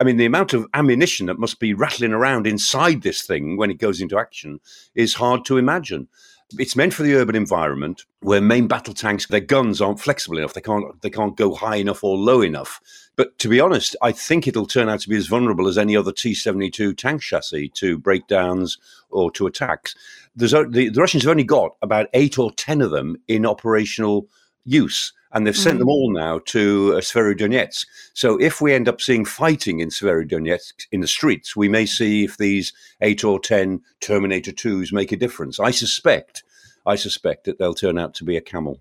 I 0.00 0.04
mean, 0.04 0.16
the 0.16 0.26
amount 0.26 0.52
of 0.52 0.66
ammunition 0.74 1.26
that 1.26 1.38
must 1.38 1.58
be 1.58 1.72
rattling 1.72 2.12
around 2.12 2.46
inside 2.46 3.02
this 3.02 3.22
thing 3.22 3.56
when 3.56 3.70
it 3.70 3.78
goes 3.78 4.00
into 4.00 4.18
action 4.18 4.60
is 4.94 5.14
hard 5.14 5.44
to 5.46 5.56
imagine. 5.58 6.08
It's 6.52 6.76
meant 6.76 6.94
for 6.94 7.02
the 7.02 7.14
urban 7.14 7.34
environment 7.34 8.04
where 8.20 8.40
main 8.40 8.68
battle 8.68 8.94
tanks, 8.94 9.26
their 9.26 9.40
guns 9.40 9.80
aren't 9.80 10.00
flexible 10.00 10.38
enough. 10.38 10.54
They 10.54 10.60
can't 10.60 11.00
they 11.02 11.10
can't 11.10 11.36
go 11.36 11.54
high 11.54 11.76
enough 11.76 12.04
or 12.04 12.16
low 12.16 12.40
enough. 12.40 12.80
But 13.16 13.38
to 13.40 13.48
be 13.48 13.60
honest, 13.60 13.96
I 14.00 14.12
think 14.12 14.46
it'll 14.46 14.66
turn 14.66 14.88
out 14.88 15.00
to 15.00 15.08
be 15.08 15.16
as 15.16 15.26
vulnerable 15.26 15.66
as 15.66 15.76
any 15.76 15.96
other 15.96 16.12
T 16.12 16.34
seventy 16.34 16.70
two 16.70 16.94
tank 16.94 17.22
chassis 17.22 17.70
to 17.70 17.98
breakdowns 17.98 18.78
or 19.10 19.30
to 19.32 19.46
attacks. 19.46 19.96
there's 20.36 20.52
the, 20.52 20.90
the 20.92 21.00
Russians 21.00 21.24
have 21.24 21.30
only 21.30 21.44
got 21.44 21.74
about 21.82 22.08
eight 22.14 22.38
or 22.38 22.52
ten 22.52 22.80
of 22.80 22.92
them 22.92 23.16
in 23.26 23.44
operational 23.44 24.28
use 24.66 25.12
and 25.32 25.46
they've 25.46 25.56
sent 25.56 25.76
mm. 25.76 25.80
them 25.80 25.88
all 25.88 26.10
now 26.10 26.38
to 26.46 26.94
uh, 26.96 27.00
Severodonetsk. 27.00 27.84
So 28.14 28.40
if 28.40 28.60
we 28.60 28.72
end 28.72 28.88
up 28.88 29.00
seeing 29.00 29.24
fighting 29.24 29.80
in 29.80 29.90
Severodonetsk 29.90 30.86
in 30.92 31.00
the 31.00 31.06
streets, 31.06 31.54
we 31.54 31.68
may 31.68 31.84
see 31.84 32.24
if 32.24 32.38
these 32.38 32.72
eight 33.02 33.24
or 33.24 33.38
ten 33.38 33.82
Terminator 34.00 34.52
twos 34.52 34.92
make 34.92 35.12
a 35.12 35.16
difference. 35.16 35.60
I 35.60 35.72
suspect, 35.72 36.42
I 36.86 36.94
suspect 36.94 37.44
that 37.44 37.58
they'll 37.58 37.74
turn 37.74 37.98
out 37.98 38.14
to 38.14 38.24
be 38.24 38.36
a 38.36 38.40
camel. 38.40 38.80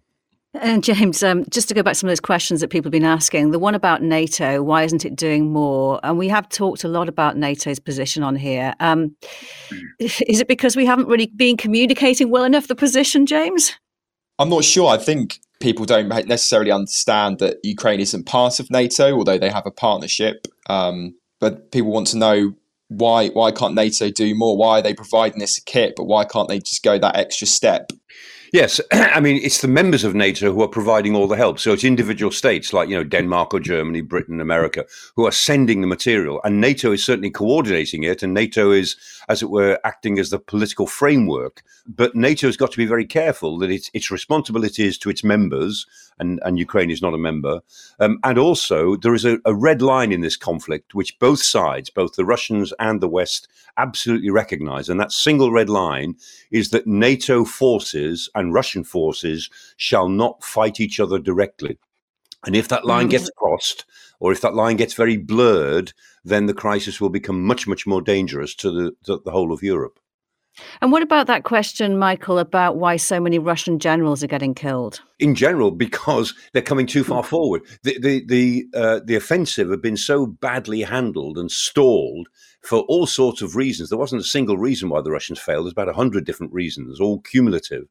And 0.61 0.81
James, 0.81 1.21
um, 1.21 1.43
just 1.49 1.67
to 1.67 1.73
go 1.73 1.83
back 1.83 1.91
to 1.91 1.99
some 1.99 2.07
of 2.07 2.11
those 2.11 2.21
questions 2.21 2.61
that 2.61 2.69
people 2.69 2.87
have 2.87 2.93
been 2.93 3.03
asking, 3.03 3.51
the 3.51 3.59
one 3.59 3.75
about 3.75 4.01
NATO, 4.01 4.63
why 4.63 4.83
isn't 4.83 5.03
it 5.03 5.17
doing 5.17 5.51
more? 5.51 5.99
And 6.03 6.17
we 6.17 6.29
have 6.29 6.47
talked 6.47 6.85
a 6.85 6.87
lot 6.87 7.09
about 7.09 7.35
NATO's 7.35 7.79
position 7.79 8.23
on 8.23 8.37
here. 8.37 8.73
Um, 8.79 9.13
is 9.99 10.39
it 10.39 10.47
because 10.47 10.77
we 10.77 10.85
haven't 10.85 11.09
really 11.09 11.27
been 11.35 11.57
communicating 11.57 12.29
well 12.29 12.45
enough 12.45 12.69
the 12.69 12.75
position, 12.75 13.25
James? 13.25 13.73
I'm 14.39 14.49
not 14.49 14.63
sure. 14.63 14.89
I 14.89 14.97
think 14.97 15.39
people 15.59 15.85
don't 15.85 16.07
necessarily 16.27 16.71
understand 16.71 17.39
that 17.39 17.57
Ukraine 17.63 17.99
isn't 17.99 18.25
part 18.25 18.59
of 18.59 18.69
NATO, 18.69 19.15
although 19.15 19.37
they 19.37 19.49
have 19.49 19.65
a 19.65 19.71
partnership. 19.71 20.47
Um, 20.69 21.15
but 21.39 21.71
people 21.71 21.91
want 21.91 22.07
to 22.07 22.17
know 22.17 22.53
why 22.89 23.29
why 23.29 23.51
can't 23.51 23.73
NATO 23.73 24.09
do 24.09 24.35
more? 24.35 24.57
Why 24.57 24.79
are 24.79 24.81
they 24.81 24.93
providing 24.93 25.39
this 25.39 25.59
kit, 25.59 25.93
but 25.95 26.05
why 26.05 26.25
can't 26.25 26.47
they 26.47 26.59
just 26.59 26.83
go 26.83 26.97
that 26.99 27.15
extra 27.15 27.47
step? 27.47 27.91
Yes, 28.55 28.79
I 28.93 29.19
mean 29.19 29.41
it's 29.43 29.59
the 29.59 29.67
members 29.67 30.05
of 30.05 30.15
NATO 30.15 30.53
who 30.53 30.61
are 30.61 30.69
providing 30.69 31.13
all 31.13 31.27
the 31.27 31.35
help. 31.35 31.59
So 31.59 31.73
it's 31.73 31.83
individual 31.83 32.31
states 32.31 32.71
like 32.71 32.87
you 32.87 32.95
know 32.95 33.03
Denmark 33.03 33.53
or 33.53 33.59
Germany, 33.59 33.99
Britain, 33.99 34.39
America 34.39 34.85
who 35.17 35.27
are 35.27 35.31
sending 35.33 35.81
the 35.81 35.87
material, 35.87 36.39
and 36.45 36.61
NATO 36.61 36.93
is 36.93 37.03
certainly 37.03 37.31
coordinating 37.31 38.03
it, 38.03 38.23
and 38.23 38.33
NATO 38.33 38.71
is, 38.71 38.95
as 39.27 39.41
it 39.41 39.49
were, 39.49 39.77
acting 39.83 40.19
as 40.19 40.29
the 40.29 40.39
political 40.39 40.87
framework. 40.87 41.63
But 41.85 42.15
NATO 42.15 42.47
has 42.47 42.55
got 42.55 42.71
to 42.71 42.77
be 42.77 42.85
very 42.85 43.05
careful 43.05 43.57
that 43.57 43.69
its 43.69 43.91
its 43.93 44.09
responsibility 44.09 44.87
is 44.87 44.97
to 44.99 45.09
its 45.09 45.21
members, 45.21 45.85
and 46.19 46.39
and 46.43 46.57
Ukraine 46.59 46.91
is 46.91 47.01
not 47.01 47.13
a 47.13 47.17
member, 47.17 47.61
um, 47.99 48.19
and 48.23 48.37
also 48.37 48.95
there 48.95 49.13
is 49.13 49.25
a, 49.25 49.37
a 49.45 49.53
red 49.53 49.81
line 49.81 50.11
in 50.11 50.21
this 50.21 50.37
conflict 50.37 50.95
which 50.95 51.19
both 51.19 51.41
sides, 51.41 51.89
both 51.89 52.15
the 52.15 52.25
Russians 52.25 52.73
and 52.79 53.01
the 53.01 53.09
West, 53.09 53.47
absolutely 53.77 54.29
recognise, 54.29 54.89
and 54.89 54.99
that 54.99 55.11
single 55.11 55.51
red 55.51 55.69
line 55.69 56.15
is 56.51 56.69
that 56.69 56.87
NATO 56.87 57.45
forces 57.45 58.29
and 58.35 58.53
Russian 58.53 58.83
forces 58.83 59.49
shall 59.77 60.09
not 60.09 60.43
fight 60.43 60.79
each 60.79 60.99
other 60.99 61.19
directly. 61.19 61.77
And 62.45 62.55
if 62.55 62.67
that 62.67 62.85
line 62.85 63.09
gets 63.09 63.29
mm. 63.29 63.35
crossed, 63.35 63.85
or 64.19 64.31
if 64.31 64.41
that 64.41 64.53
line 64.53 64.77
gets 64.77 64.93
very 64.93 65.17
blurred, 65.17 65.93
then 66.23 66.45
the 66.45 66.53
crisis 66.53 67.01
will 67.01 67.09
become 67.09 67.43
much, 67.43 67.67
much 67.67 67.87
more 67.87 68.01
dangerous 68.01 68.55
to 68.55 68.71
the, 68.71 68.95
to 69.05 69.21
the 69.25 69.31
whole 69.31 69.51
of 69.51 69.63
Europe. 69.63 69.99
And 70.81 70.91
what 70.91 71.03
about 71.03 71.27
that 71.27 71.43
question, 71.43 71.97
Michael, 71.97 72.39
about 72.39 72.77
why 72.77 72.97
so 72.97 73.19
many 73.19 73.39
Russian 73.39 73.79
generals 73.79 74.23
are 74.23 74.27
getting 74.27 74.53
killed? 74.53 75.01
In 75.19 75.35
general, 75.35 75.71
because 75.71 76.33
they're 76.53 76.61
coming 76.61 76.87
too 76.87 77.03
far 77.03 77.23
forward. 77.23 77.61
The 77.83 77.99
the 77.99 78.25
the, 78.25 78.65
uh, 78.73 78.99
the 79.03 79.15
offensive 79.15 79.69
had 79.69 79.81
been 79.81 79.97
so 79.97 80.25
badly 80.25 80.81
handled 80.81 81.37
and 81.37 81.51
stalled 81.51 82.27
for 82.61 82.79
all 82.83 83.05
sorts 83.05 83.41
of 83.41 83.55
reasons. 83.55 83.89
There 83.89 83.97
wasn't 83.97 84.21
a 84.21 84.25
single 84.25 84.57
reason 84.57 84.89
why 84.89 85.01
the 85.01 85.11
Russians 85.11 85.39
failed. 85.39 85.65
There's 85.65 85.73
about 85.73 85.89
a 85.89 85.93
hundred 85.93 86.25
different 86.25 86.53
reasons, 86.53 86.99
all 86.99 87.19
cumulative 87.19 87.87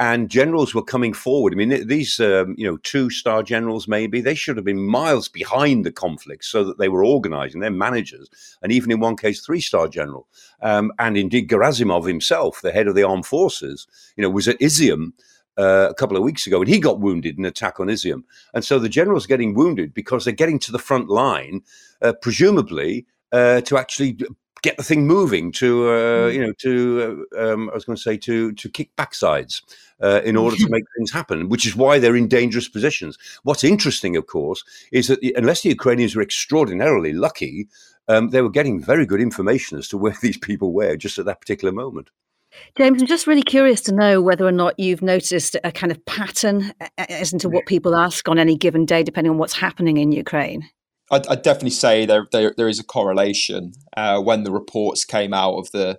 and 0.00 0.30
generals 0.30 0.74
were 0.74 0.82
coming 0.82 1.12
forward. 1.12 1.52
I 1.52 1.56
mean, 1.56 1.86
these 1.86 2.18
um, 2.18 2.54
you 2.58 2.66
know 2.66 2.78
two 2.78 3.10
star 3.10 3.42
generals 3.42 3.86
maybe 3.86 4.20
they 4.20 4.34
should 4.34 4.56
have 4.56 4.64
been 4.64 4.82
miles 4.82 5.28
behind 5.28 5.84
the 5.84 5.92
conflict 5.92 6.46
so 6.46 6.64
that 6.64 6.78
they 6.78 6.88
were 6.88 7.04
organising 7.04 7.60
their 7.60 7.70
managers, 7.70 8.28
and 8.62 8.72
even 8.72 8.90
in 8.90 8.98
one 8.98 9.16
case 9.16 9.44
three 9.44 9.60
star 9.60 9.86
general, 9.86 10.26
um, 10.62 10.90
and 10.98 11.16
indeed 11.16 11.48
Gerasimov 11.48 12.08
himself, 12.08 12.62
the 12.62 12.72
head 12.72 12.88
of 12.88 12.94
the 12.94 13.04
armed 13.04 13.26
forces, 13.26 13.86
you 14.16 14.22
know, 14.22 14.30
was 14.30 14.48
at 14.48 14.58
Izium. 14.58 15.12
Uh, 15.58 15.88
a 15.90 15.94
couple 15.94 16.16
of 16.16 16.22
weeks 16.22 16.46
ago, 16.46 16.60
and 16.60 16.68
he 16.68 16.78
got 16.78 17.00
wounded 17.00 17.36
in 17.36 17.44
an 17.44 17.48
attack 17.48 17.80
on 17.80 17.88
Izium. 17.88 18.22
And 18.54 18.64
so 18.64 18.78
the 18.78 18.88
general's 18.88 19.26
getting 19.26 19.52
wounded 19.52 19.92
because 19.92 20.24
they're 20.24 20.32
getting 20.32 20.60
to 20.60 20.72
the 20.72 20.78
front 20.78 21.10
line, 21.10 21.60
uh, 22.00 22.14
presumably 22.22 23.04
uh, 23.32 23.60
to 23.62 23.76
actually 23.76 24.16
get 24.62 24.76
the 24.76 24.82
thing 24.82 25.06
moving 25.06 25.52
to 25.52 25.88
uh, 25.88 26.28
hmm. 26.28 26.34
you 26.34 26.46
know 26.46 26.52
to 26.58 27.26
uh, 27.36 27.52
um, 27.52 27.70
I 27.70 27.74
was 27.74 27.84
going 27.84 27.96
to 27.96 28.02
say 28.02 28.16
to 28.18 28.52
to 28.52 28.68
kick 28.68 28.94
backsides 28.96 29.62
uh, 30.02 30.20
in 30.24 30.36
order 30.36 30.56
to 30.56 30.68
make 30.70 30.84
things 30.96 31.10
happen, 31.10 31.48
which 31.48 31.66
is 31.66 31.76
why 31.76 31.98
they're 31.98 32.16
in 32.16 32.28
dangerous 32.28 32.68
positions. 32.68 33.18
What's 33.42 33.64
interesting, 33.64 34.16
of 34.16 34.26
course, 34.26 34.64
is 34.92 35.08
that 35.08 35.20
the, 35.20 35.34
unless 35.36 35.62
the 35.62 35.70
Ukrainians 35.70 36.16
were 36.16 36.22
extraordinarily 36.22 37.12
lucky, 37.12 37.68
um, 38.08 38.30
they 38.30 38.42
were 38.42 38.50
getting 38.50 38.82
very 38.82 39.06
good 39.06 39.20
information 39.20 39.78
as 39.78 39.88
to 39.88 39.98
where 39.98 40.16
these 40.22 40.38
people 40.38 40.72
were 40.72 40.96
just 40.96 41.18
at 41.18 41.26
that 41.26 41.40
particular 41.40 41.72
moment. 41.72 42.10
James, 42.76 43.00
I'm 43.00 43.06
just 43.06 43.28
really 43.28 43.44
curious 43.44 43.80
to 43.82 43.94
know 43.94 44.20
whether 44.20 44.44
or 44.44 44.50
not 44.50 44.78
you've 44.78 45.02
noticed 45.02 45.56
a 45.62 45.70
kind 45.70 45.92
of 45.92 46.04
pattern 46.04 46.72
as 46.98 47.32
into 47.32 47.48
what 47.48 47.66
people 47.66 47.94
ask 47.94 48.28
on 48.28 48.40
any 48.40 48.56
given 48.56 48.84
day, 48.84 49.04
depending 49.04 49.30
on 49.30 49.38
what's 49.38 49.54
happening 49.54 49.98
in 49.98 50.10
Ukraine. 50.10 50.68
I'd, 51.10 51.26
I'd 51.26 51.42
definitely 51.42 51.70
say 51.70 52.06
there, 52.06 52.26
there, 52.30 52.54
there 52.56 52.68
is 52.68 52.78
a 52.78 52.84
correlation. 52.84 53.72
Uh, 53.96 54.20
when 54.20 54.44
the 54.44 54.52
reports 54.52 55.04
came 55.04 55.34
out 55.34 55.54
of 55.54 55.70
the 55.72 55.98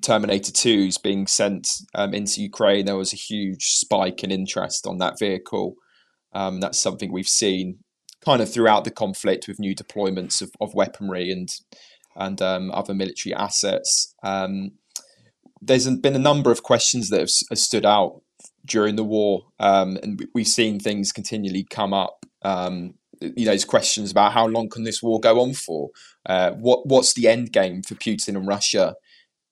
Terminator 0.00 0.52
2s 0.52 1.02
being 1.02 1.26
sent 1.26 1.68
um, 1.94 2.14
into 2.14 2.40
Ukraine, 2.40 2.86
there 2.86 2.96
was 2.96 3.12
a 3.12 3.16
huge 3.16 3.64
spike 3.64 4.24
in 4.24 4.30
interest 4.30 4.86
on 4.86 4.98
that 4.98 5.18
vehicle. 5.18 5.74
Um, 6.32 6.60
that's 6.60 6.78
something 6.78 7.12
we've 7.12 7.28
seen 7.28 7.78
kind 8.24 8.40
of 8.40 8.50
throughout 8.50 8.84
the 8.84 8.90
conflict 8.90 9.48
with 9.48 9.58
new 9.58 9.74
deployments 9.74 10.40
of, 10.40 10.50
of 10.60 10.74
weaponry 10.74 11.30
and 11.30 11.54
and 12.14 12.42
um, 12.42 12.70
other 12.72 12.94
military 12.94 13.34
assets. 13.34 14.14
Um, 14.22 14.72
there's 15.62 15.88
been 15.96 16.16
a 16.16 16.18
number 16.18 16.50
of 16.50 16.62
questions 16.62 17.08
that 17.08 17.20
have, 17.20 17.30
have 17.48 17.58
stood 17.58 17.86
out 17.86 18.20
during 18.66 18.96
the 18.96 19.04
war, 19.04 19.44
um, 19.58 19.98
and 20.02 20.26
we've 20.34 20.46
seen 20.46 20.78
things 20.78 21.10
continually 21.10 21.64
come 21.64 21.94
up 21.94 22.26
um, 22.42 22.94
you 23.36 23.46
know, 23.46 23.56
questions 23.66 24.10
about 24.10 24.32
how 24.32 24.46
long 24.46 24.68
can 24.68 24.84
this 24.84 25.02
war 25.02 25.20
go 25.20 25.40
on 25.40 25.54
for? 25.54 25.90
Uh, 26.26 26.52
what 26.52 26.86
what's 26.86 27.14
the 27.14 27.28
end 27.28 27.52
game 27.52 27.82
for 27.82 27.94
Putin 27.94 28.36
and 28.36 28.46
Russia? 28.46 28.94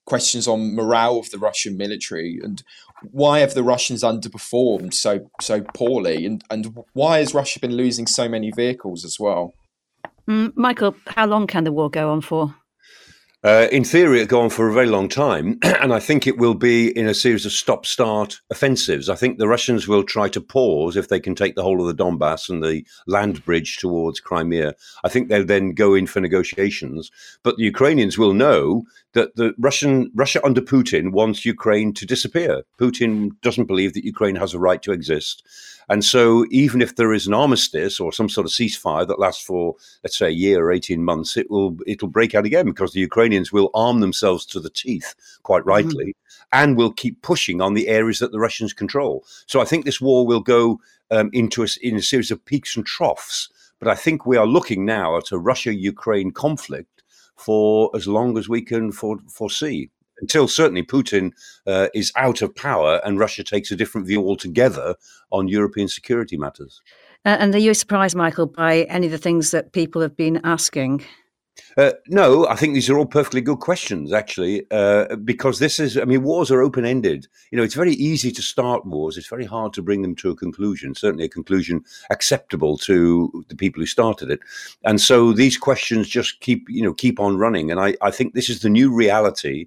Questions 0.06 0.48
on 0.48 0.74
morale 0.74 1.18
of 1.18 1.30
the 1.30 1.38
Russian 1.38 1.76
military 1.76 2.40
and 2.42 2.62
why 3.12 3.38
have 3.40 3.54
the 3.54 3.62
Russians 3.62 4.02
underperformed 4.02 4.94
so 4.94 5.30
so 5.40 5.62
poorly 5.74 6.26
and 6.26 6.42
and 6.50 6.76
why 6.92 7.18
has 7.18 7.34
Russia 7.34 7.60
been 7.60 7.76
losing 7.76 8.06
so 8.06 8.28
many 8.28 8.50
vehicles 8.50 9.04
as 9.04 9.18
well? 9.18 9.54
Mm, 10.28 10.52
Michael, 10.56 10.94
how 11.06 11.26
long 11.26 11.46
can 11.46 11.64
the 11.64 11.72
war 11.72 11.90
go 11.90 12.10
on 12.10 12.20
for? 12.20 12.54
Uh, 13.42 13.68
in 13.72 13.84
theory, 13.84 14.20
it'll 14.20 14.28
go 14.28 14.42
on 14.42 14.50
for 14.50 14.68
a 14.68 14.72
very 14.72 14.86
long 14.86 15.08
time, 15.08 15.58
and 15.62 15.94
I 15.94 15.98
think 15.98 16.26
it 16.26 16.36
will 16.36 16.52
be 16.52 16.94
in 16.94 17.06
a 17.06 17.14
series 17.14 17.46
of 17.46 17.52
stop-start 17.52 18.38
offensives. 18.50 19.08
I 19.08 19.14
think 19.14 19.38
the 19.38 19.48
Russians 19.48 19.88
will 19.88 20.04
try 20.04 20.28
to 20.28 20.42
pause 20.42 20.94
if 20.94 21.08
they 21.08 21.20
can 21.20 21.34
take 21.34 21.54
the 21.54 21.62
whole 21.62 21.80
of 21.80 21.86
the 21.86 22.04
Donbass 22.04 22.50
and 22.50 22.62
the 22.62 22.84
land 23.06 23.42
bridge 23.46 23.78
towards 23.78 24.20
Crimea. 24.20 24.74
I 25.04 25.08
think 25.08 25.28
they'll 25.28 25.46
then 25.46 25.72
go 25.72 25.94
in 25.94 26.06
for 26.06 26.20
negotiations, 26.20 27.10
but 27.42 27.56
the 27.56 27.64
Ukrainians 27.64 28.18
will 28.18 28.34
know 28.34 28.84
that 29.14 29.36
the 29.36 29.54
Russian 29.58 30.10
Russia 30.14 30.44
under 30.44 30.60
Putin 30.60 31.12
wants 31.12 31.46
Ukraine 31.46 31.94
to 31.94 32.04
disappear. 32.04 32.64
Putin 32.78 33.30
doesn't 33.40 33.64
believe 33.64 33.94
that 33.94 34.04
Ukraine 34.04 34.36
has 34.36 34.52
a 34.52 34.58
right 34.58 34.82
to 34.82 34.92
exist, 34.92 35.42
and 35.90 36.04
so, 36.04 36.46
even 36.52 36.82
if 36.82 36.94
there 36.94 37.12
is 37.12 37.26
an 37.26 37.34
armistice 37.34 37.98
or 37.98 38.12
some 38.12 38.28
sort 38.28 38.46
of 38.46 38.52
ceasefire 38.52 39.08
that 39.08 39.18
lasts 39.18 39.44
for, 39.44 39.74
let's 40.04 40.16
say, 40.16 40.28
a 40.28 40.30
year 40.30 40.64
or 40.64 40.70
eighteen 40.70 41.02
months, 41.02 41.36
it 41.36 41.50
will 41.50 41.76
it'll 41.84 42.06
break 42.06 42.32
out 42.32 42.46
again 42.46 42.66
because 42.66 42.92
the 42.92 43.02
Ukrainians 43.30 43.52
will 43.52 43.70
arm 43.74 44.00
themselves 44.00 44.44
to 44.46 44.60
the 44.60 44.70
teeth, 44.70 45.14
quite 45.42 45.60
mm-hmm. 45.60 45.68
rightly, 45.68 46.04
mm-hmm. 46.06 46.60
and 46.60 46.76
will 46.76 46.92
keep 46.92 47.22
pushing 47.22 47.60
on 47.60 47.74
the 47.74 47.88
areas 47.88 48.18
that 48.18 48.32
the 48.32 48.40
Russians 48.40 48.72
control. 48.72 49.24
So, 49.46 49.60
I 49.60 49.64
think 49.64 49.84
this 49.84 50.00
war 50.00 50.26
will 50.26 50.40
go 50.40 50.80
um, 51.10 51.30
into 51.32 51.62
a, 51.62 51.68
in 51.80 51.96
a 51.96 52.02
series 52.02 52.30
of 52.30 52.44
peaks 52.44 52.76
and 52.76 52.84
troughs. 52.84 53.48
But 53.78 53.88
I 53.88 53.94
think 53.94 54.26
we 54.26 54.36
are 54.36 54.46
looking 54.46 54.84
now 54.84 55.16
at 55.16 55.32
a 55.32 55.38
Russia-Ukraine 55.38 56.32
conflict 56.32 57.02
for 57.36 57.90
as 57.94 58.06
long 58.06 58.36
as 58.36 58.48
we 58.48 58.60
can 58.62 58.92
for, 58.92 59.18
foresee 59.28 59.90
until 60.20 60.46
certainly 60.46 60.82
Putin 60.82 61.32
uh, 61.66 61.88
is 61.94 62.12
out 62.16 62.42
of 62.42 62.54
power 62.54 63.00
and 63.04 63.18
Russia 63.18 63.42
takes 63.42 63.70
a 63.70 63.76
different 63.76 64.06
view 64.06 64.20
altogether 64.28 64.94
on 65.30 65.48
European 65.48 65.88
security 65.88 66.36
matters. 66.36 66.82
Uh, 67.24 67.36
and 67.40 67.54
are 67.54 67.58
you 67.58 67.74
surprised, 67.74 68.16
Michael, 68.16 68.46
by 68.46 68.82
any 68.82 69.06
of 69.06 69.12
the 69.12 69.18
things 69.18 69.50
that 69.50 69.72
people 69.72 70.02
have 70.02 70.16
been 70.16 70.40
asking? 70.44 71.04
Uh, 71.76 71.92
no, 72.08 72.46
I 72.48 72.56
think 72.56 72.74
these 72.74 72.90
are 72.90 72.98
all 72.98 73.06
perfectly 73.06 73.40
good 73.40 73.60
questions, 73.60 74.12
actually, 74.12 74.66
uh, 74.70 75.16
because 75.16 75.58
this 75.58 75.78
is, 75.78 75.96
I 75.96 76.04
mean, 76.04 76.22
wars 76.22 76.50
are 76.50 76.62
open 76.62 76.84
ended. 76.84 77.26
You 77.50 77.58
know, 77.58 77.64
it's 77.64 77.74
very 77.74 77.94
easy 77.94 78.30
to 78.32 78.42
start 78.42 78.86
wars, 78.86 79.16
it's 79.16 79.28
very 79.28 79.44
hard 79.44 79.72
to 79.74 79.82
bring 79.82 80.02
them 80.02 80.14
to 80.16 80.30
a 80.30 80.36
conclusion, 80.36 80.94
certainly 80.94 81.24
a 81.24 81.28
conclusion 81.28 81.82
acceptable 82.10 82.78
to 82.78 83.44
the 83.48 83.56
people 83.56 83.80
who 83.80 83.86
started 83.86 84.30
it. 84.30 84.40
And 84.84 85.00
so 85.00 85.32
these 85.32 85.56
questions 85.56 86.08
just 86.08 86.40
keep, 86.40 86.68
you 86.68 86.82
know, 86.82 86.94
keep 86.94 87.20
on 87.20 87.38
running. 87.38 87.70
And 87.70 87.80
I, 87.80 87.96
I 88.02 88.10
think 88.10 88.34
this 88.34 88.48
is 88.48 88.60
the 88.60 88.70
new 88.70 88.94
reality 88.94 89.66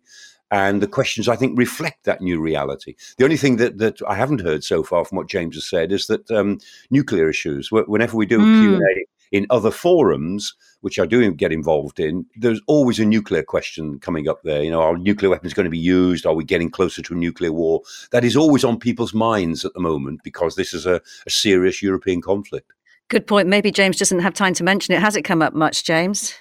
and 0.52 0.82
the 0.82 0.88
questions 0.88 1.28
I 1.28 1.36
think 1.36 1.58
reflect 1.58 2.04
that 2.04 2.22
new 2.22 2.40
reality. 2.40 2.96
The 3.18 3.24
only 3.24 3.38
thing 3.38 3.56
that, 3.58 3.80
that 3.80 4.00
I 4.08 4.14
haven't 4.14 4.42
heard 4.42 4.64
so 4.64 4.84
far 4.84 5.04
from 5.04 5.18
what 5.18 5.28
James 5.28 5.56
has 5.56 5.66
said 5.66 5.92
is 5.92 6.06
that 6.08 6.30
um, 6.30 6.60
nuclear 6.92 7.28
issues. 7.28 7.72
Whenever 7.72 8.16
we 8.16 8.28
do 8.28 8.40
a 8.40 8.44
mm. 8.44 8.62
Q&A 8.62 9.06
in 9.34 9.48
other 9.50 9.72
forums, 9.72 10.54
which 10.82 11.00
I 11.00 11.08
do 11.08 11.30
get 11.34 11.52
involved 11.52 12.00
in, 12.00 12.26
there's 12.36 12.62
always 12.68 13.00
a 13.00 13.06
nuclear 13.06 13.42
question 13.42 14.00
coming 14.00 14.30
up 14.30 14.44
there. 14.44 14.64
You 14.64 14.70
know, 14.70 14.82
are 14.82 14.96
nuclear 14.96 15.32
weapons 15.32 15.56
going 15.56 15.66
to 15.66 15.72
be 15.72 15.78
used? 15.78 16.28
Are 16.28 16.36
we 16.36 16.44
getting 16.44 16.70
closer 16.70 17.02
to 17.02 17.14
a 17.16 17.18
nuclear 17.18 17.52
war? 17.52 17.82
That 18.12 18.24
is 18.24 18.38
always 18.38 18.64
on 18.64 18.78
people's 18.80 19.14
minds 19.14 19.66
at 19.66 19.74
the 19.74 19.80
moment 19.80 20.22
because 20.24 20.56
this 20.56 20.72
is 20.72 20.86
a, 20.86 21.02
a 21.26 21.30
serious 21.32 21.82
European 21.82 22.22
conflict. 22.22 22.72
Good 23.10 23.26
point. 23.26 23.48
Maybe 23.48 23.72
James 23.72 23.98
doesn't 23.98 24.20
have 24.20 24.36
time 24.36 24.54
to 24.54 24.64
mention 24.64 24.94
it. 24.94 25.02
Has 25.02 25.16
it 25.16 25.24
come 25.24 25.42
up 25.42 25.54
much, 25.54 25.84
James? 25.84 26.36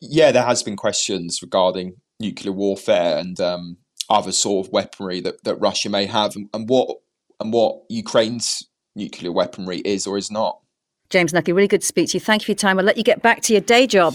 Yeah, 0.00 0.32
there 0.32 0.42
has 0.42 0.62
been 0.62 0.76
questions 0.76 1.40
regarding 1.42 1.96
nuclear 2.18 2.52
warfare 2.52 3.18
and 3.18 3.38
um, 3.40 3.76
other 4.08 4.32
sort 4.32 4.66
of 4.66 4.72
weaponry 4.72 5.20
that, 5.20 5.44
that 5.44 5.56
Russia 5.56 5.90
may 5.90 6.06
have, 6.06 6.34
and, 6.34 6.48
and 6.54 6.66
what 6.66 6.98
and 7.40 7.52
what 7.52 7.82
Ukraine's 7.90 8.64
nuclear 8.96 9.32
weaponry 9.32 9.80
is 9.80 10.06
or 10.06 10.16
is 10.16 10.30
not. 10.30 10.60
James 11.14 11.32
Nucky, 11.32 11.52
really 11.52 11.68
good 11.68 11.82
to 11.82 11.86
speak 11.86 12.08
to 12.08 12.16
you. 12.16 12.20
Thank 12.20 12.42
you 12.42 12.46
for 12.46 12.50
your 12.50 12.56
time. 12.56 12.76
I'll 12.76 12.84
let 12.84 12.96
you 12.96 13.04
get 13.04 13.22
back 13.22 13.40
to 13.42 13.52
your 13.52 13.60
day 13.62 13.86
job. 13.86 14.14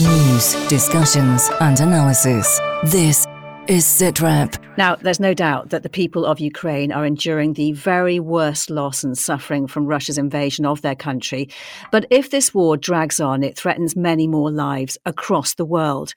News, 0.00 0.54
discussions, 0.66 1.50
and 1.60 1.78
analysis. 1.78 2.58
This 2.84 3.26
is 3.68 3.84
SITREP. 3.84 4.58
Now, 4.76 4.96
there's 4.96 5.20
no 5.20 5.34
doubt 5.34 5.70
that 5.70 5.84
the 5.84 5.88
people 5.88 6.26
of 6.26 6.40
Ukraine 6.40 6.90
are 6.90 7.06
enduring 7.06 7.52
the 7.52 7.72
very 7.72 8.18
worst 8.18 8.70
loss 8.70 9.04
and 9.04 9.16
suffering 9.16 9.68
from 9.68 9.86
Russia's 9.86 10.18
invasion 10.18 10.66
of 10.66 10.82
their 10.82 10.96
country. 10.96 11.48
But 11.92 12.06
if 12.10 12.30
this 12.30 12.52
war 12.52 12.76
drags 12.76 13.20
on, 13.20 13.44
it 13.44 13.56
threatens 13.56 13.94
many 13.94 14.26
more 14.26 14.50
lives 14.50 14.98
across 15.06 15.54
the 15.54 15.64
world. 15.64 16.12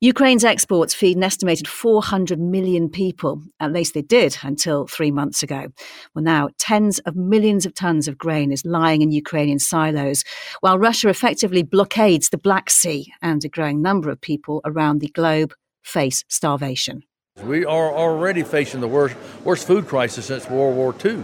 Ukraine's 0.00 0.44
exports 0.44 0.94
feed 0.94 1.16
an 1.16 1.24
estimated 1.24 1.66
400 1.66 2.38
million 2.38 2.88
people. 2.88 3.42
At 3.58 3.72
least 3.72 3.94
they 3.94 4.02
did 4.02 4.36
until 4.42 4.86
three 4.86 5.10
months 5.10 5.42
ago. 5.42 5.66
Well, 6.14 6.22
now, 6.22 6.50
tens 6.58 7.00
of 7.00 7.16
millions 7.16 7.66
of 7.66 7.74
tons 7.74 8.06
of 8.06 8.18
grain 8.18 8.52
is 8.52 8.64
lying 8.64 9.02
in 9.02 9.10
Ukrainian 9.10 9.58
silos, 9.58 10.22
while 10.60 10.78
Russia 10.78 11.08
effectively 11.08 11.64
blockades 11.64 12.28
the 12.28 12.38
Black 12.38 12.70
Sea, 12.70 13.12
and 13.20 13.44
a 13.44 13.48
growing 13.48 13.82
number 13.82 14.10
of 14.10 14.20
people 14.20 14.60
around 14.64 15.00
the 15.00 15.08
globe 15.08 15.54
face 15.84 16.24
starvation. 16.28 17.04
We 17.42 17.64
are 17.64 17.92
already 17.92 18.42
facing 18.42 18.80
the 18.80 18.88
worst, 18.88 19.16
worst 19.44 19.66
food 19.66 19.86
crisis 19.86 20.26
since 20.26 20.48
World 20.48 20.76
War 20.76 20.94
II. 21.04 21.22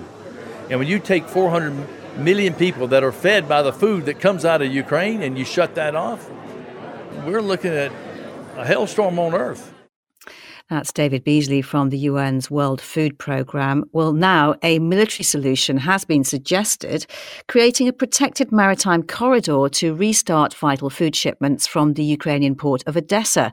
And 0.69 0.79
when 0.79 0.89
you 0.89 0.99
take 0.99 1.27
400 1.27 2.19
million 2.19 2.55
people 2.55 2.89
that 2.89 3.03
are 3.03 3.13
fed 3.13 3.49
by 3.49 3.63
the 3.63 3.73
food 3.73 4.07
that 4.07 4.21
comes 4.21 4.45
out 4.45 4.63
of 4.63 4.73
Ukraine 4.73 5.23
and 5.23 5.39
you 5.39 5.45
shut 5.45 5.75
that 5.77 5.95
off, 5.95 6.29
we're 7.25 7.43
looking 7.43 7.73
at 7.73 7.91
a 8.57 8.65
hellstorm 8.65 9.19
on 9.19 9.35
earth. 9.35 9.73
That's 10.71 10.93
David 10.93 11.25
Beasley 11.25 11.63
from 11.63 11.89
the 11.89 12.07
UN's 12.07 12.49
World 12.49 12.81
Food 12.81 13.19
Programme. 13.19 13.87
Well, 13.91 14.13
now 14.13 14.55
a 14.63 14.79
military 14.79 15.25
solution 15.25 15.79
has 15.79 16.05
been 16.05 16.23
suggested, 16.23 17.07
creating 17.49 17.89
a 17.89 17.93
protected 17.93 18.53
maritime 18.53 19.03
corridor 19.03 19.69
to 19.69 19.95
restart 19.97 20.55
vital 20.55 20.89
food 20.89 21.17
shipments 21.17 21.67
from 21.67 21.95
the 21.95 22.05
Ukrainian 22.05 22.55
port 22.55 22.85
of 22.87 22.97
Odessa. 22.97 23.53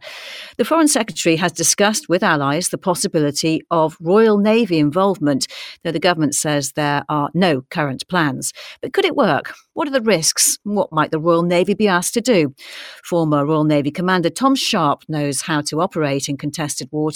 The 0.59 0.65
Foreign 0.65 0.87
Secretary 0.87 1.37
has 1.37 1.51
discussed 1.51 2.07
with 2.07 2.21
allies 2.21 2.69
the 2.69 2.77
possibility 2.77 3.63
of 3.71 3.97
Royal 3.99 4.37
Navy 4.37 4.77
involvement, 4.77 5.47
though 5.83 5.91
the 5.91 5.99
government 5.99 6.35
says 6.35 6.73
there 6.73 7.03
are 7.09 7.31
no 7.33 7.63
current 7.71 8.07
plans. 8.09 8.53
But 8.79 8.93
could 8.93 9.05
it 9.05 9.15
work? 9.15 9.55
What 9.73 9.87
are 9.87 9.91
the 9.91 10.01
risks? 10.01 10.59
What 10.63 10.91
might 10.91 11.09
the 11.09 11.19
Royal 11.19 11.43
Navy 11.43 11.73
be 11.73 11.87
asked 11.87 12.13
to 12.13 12.21
do? 12.21 12.53
Former 13.03 13.43
Royal 13.43 13.63
Navy 13.63 13.89
Commander 13.89 14.29
Tom 14.29 14.53
Sharpe 14.55 15.03
knows 15.07 15.41
how 15.41 15.61
to 15.61 15.81
operate 15.81 16.29
in 16.29 16.37
contested 16.37 16.89
waters, 16.91 17.06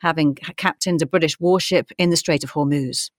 having 0.00 0.34
captained 0.56 1.02
a 1.02 1.06
British 1.06 1.38
warship 1.40 1.90
in 1.98 2.10
the 2.10 2.16
Strait 2.16 2.44
of 2.44 2.52
Hormuz. 2.52 3.10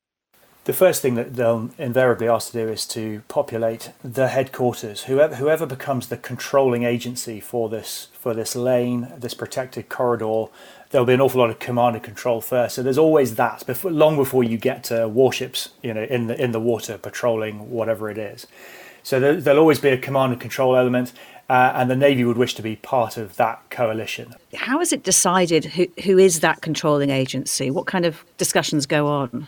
The 0.66 0.74
first 0.74 1.04
thing 1.04 1.14
that 1.14 1.36
they'll 1.36 1.70
invariably 1.78 2.28
ask 2.28 2.52
to 2.52 2.66
do 2.66 2.72
is 2.72 2.88
to 2.88 3.22
populate 3.28 3.92
the 4.04 4.30
headquarters. 4.30 5.04
Whoever, 5.04 5.36
whoever 5.36 5.68
becomes 5.68 6.08
the 6.08 6.18
controlling 6.18 6.84
agency 6.84 7.40
for 7.40 7.70
this 7.70 8.08
for 8.14 8.34
this 8.34 8.56
lane, 8.56 9.14
this 9.16 9.36
protected 9.36 9.90
corridor, 9.90 10.46
there'll 10.90 11.06
be 11.06 11.14
an 11.14 11.22
awful 11.22 11.40
lot 11.40 11.52
of 11.52 11.60
command 11.60 11.96
and 11.96 12.04
control 12.04 12.42
first. 12.42 12.74
So 12.74 12.82
there's 12.82 12.98
always 12.98 13.36
that 13.36 13.64
before, 13.68 13.92
long 13.92 14.16
before 14.16 14.44
you 14.44 14.58
get 14.58 14.84
to 14.86 15.08
warships, 15.08 15.70
you 15.84 15.94
know, 15.94 16.02
in 16.04 16.26
the 16.26 16.44
in 16.44 16.52
the 16.52 16.60
water 16.60 16.98
patrolling 16.98 17.70
whatever 17.70 18.10
it 18.10 18.18
is. 18.18 18.48
So 19.04 19.20
there, 19.20 19.36
will 19.36 19.60
always 19.60 19.80
be 19.80 19.90
a 19.90 20.00
command 20.00 20.32
and 20.32 20.42
control 20.42 20.76
element, 20.76 21.14
uh, 21.50 21.72
and 21.76 21.90
the 21.90 21.96
Navy 21.96 22.24
would 22.24 22.38
wish 22.38 22.56
to 22.56 22.62
be 22.62 22.76
part 22.76 23.18
of 23.18 23.36
that 23.36 23.70
coalition. 23.70 24.34
How 24.56 24.80
is 24.80 24.92
it 24.92 25.04
decided 25.04 25.66
who, 25.66 25.88
who 26.04 26.18
is 26.18 26.40
that 26.40 26.62
controlling 26.62 27.10
agency? 27.10 27.70
What 27.70 27.86
kind 27.86 28.06
of 28.06 28.26
discussions 28.38 28.86
go 28.86 29.08
on? 29.08 29.48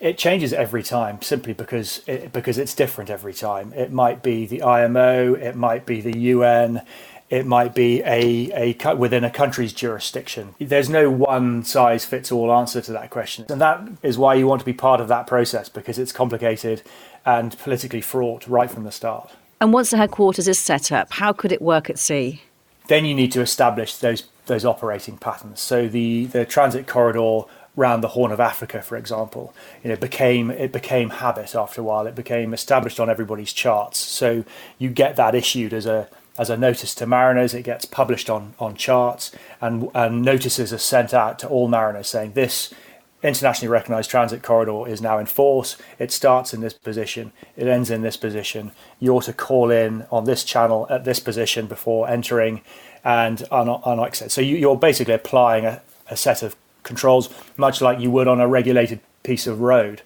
It 0.00 0.16
changes 0.16 0.52
every 0.52 0.84
time, 0.84 1.20
simply 1.22 1.52
because 1.52 2.02
it, 2.06 2.32
because 2.32 2.56
it's 2.56 2.74
different 2.74 3.10
every 3.10 3.34
time. 3.34 3.72
It 3.72 3.92
might 3.92 4.22
be 4.22 4.46
the 4.46 4.62
IMO, 4.62 5.34
it 5.34 5.56
might 5.56 5.86
be 5.86 6.00
the 6.00 6.16
UN, 6.16 6.82
it 7.30 7.46
might 7.46 7.74
be 7.74 8.00
a, 8.02 8.74
a 8.76 8.94
within 8.94 9.24
a 9.24 9.30
country's 9.30 9.72
jurisdiction. 9.72 10.54
There's 10.58 10.88
no 10.88 11.10
one 11.10 11.64
size 11.64 12.04
fits 12.04 12.32
all 12.32 12.52
answer 12.52 12.80
to 12.80 12.92
that 12.92 13.10
question. 13.10 13.46
And 13.48 13.60
that 13.60 13.86
is 14.02 14.16
why 14.16 14.34
you 14.34 14.46
want 14.46 14.60
to 14.60 14.66
be 14.66 14.72
part 14.72 15.00
of 15.00 15.08
that 15.08 15.26
process 15.26 15.68
because 15.68 15.98
it's 15.98 16.12
complicated 16.12 16.82
and 17.26 17.58
politically 17.58 18.00
fraught 18.00 18.46
right 18.46 18.70
from 18.70 18.84
the 18.84 18.92
start. 18.92 19.32
And 19.60 19.72
once 19.72 19.90
the 19.90 19.96
headquarters 19.96 20.46
is 20.46 20.58
set 20.58 20.92
up, 20.92 21.12
how 21.12 21.32
could 21.32 21.52
it 21.52 21.60
work 21.60 21.90
at 21.90 21.98
sea? 21.98 22.42
Then 22.86 23.04
you 23.04 23.14
need 23.14 23.32
to 23.32 23.40
establish 23.40 23.96
those 23.96 24.24
those 24.46 24.64
operating 24.64 25.18
patterns. 25.18 25.60
So 25.60 25.88
the, 25.88 26.24
the 26.24 26.46
transit 26.46 26.86
corridor 26.86 27.42
around 27.76 28.00
the 28.00 28.08
Horn 28.08 28.32
of 28.32 28.40
Africa, 28.40 28.80
for 28.80 28.96
example, 28.96 29.54
you 29.84 29.90
know, 29.90 29.96
became 29.96 30.50
it 30.50 30.72
became 30.72 31.10
habit 31.10 31.54
after 31.54 31.80
a 31.80 31.84
while. 31.84 32.06
It 32.06 32.14
became 32.14 32.52
established 32.54 32.98
on 32.98 33.10
everybody's 33.10 33.52
charts. 33.52 33.98
So 33.98 34.44
you 34.78 34.90
get 34.90 35.16
that 35.16 35.34
issued 35.34 35.72
as 35.72 35.86
a 35.86 36.08
as 36.38 36.50
a 36.50 36.56
notice 36.56 36.94
to 36.96 37.06
mariners. 37.06 37.52
It 37.52 37.62
gets 37.62 37.84
published 37.84 38.30
on, 38.30 38.54
on 38.58 38.76
charts, 38.76 39.32
and, 39.60 39.90
and 39.94 40.22
notices 40.22 40.72
are 40.72 40.78
sent 40.78 41.12
out 41.12 41.38
to 41.40 41.48
all 41.48 41.68
mariners 41.68 42.08
saying 42.08 42.32
this 42.32 42.72
internationally 43.22 43.70
recognized 43.70 44.10
transit 44.10 44.42
corridor 44.42 44.86
is 44.86 45.00
now 45.00 45.18
in 45.18 45.26
force. 45.26 45.76
It 45.98 46.12
starts 46.12 46.54
in 46.54 46.60
this 46.60 46.74
position, 46.74 47.32
it 47.56 47.66
ends 47.66 47.90
in 47.90 48.02
this 48.02 48.16
position. 48.16 48.72
You 49.00 49.14
ought 49.14 49.24
to 49.24 49.32
call 49.32 49.70
in 49.70 50.06
on 50.10 50.24
this 50.24 50.44
channel 50.44 50.86
at 50.88 51.04
this 51.04 51.18
position 51.18 51.66
before 51.66 52.08
entering 52.08 52.62
and 53.04 53.42
on, 53.50 54.00
exit. 54.00 54.30
So 54.30 54.40
you, 54.40 54.70
are 54.70 54.76
basically 54.76 55.14
applying 55.14 55.64
a, 55.64 55.82
a, 56.10 56.16
set 56.16 56.42
of 56.42 56.56
controls, 56.82 57.28
much 57.56 57.80
like 57.80 58.00
you 58.00 58.10
would 58.10 58.28
on 58.28 58.40
a 58.40 58.48
regulated 58.48 59.00
piece 59.22 59.46
of 59.46 59.60
road. 59.60 60.02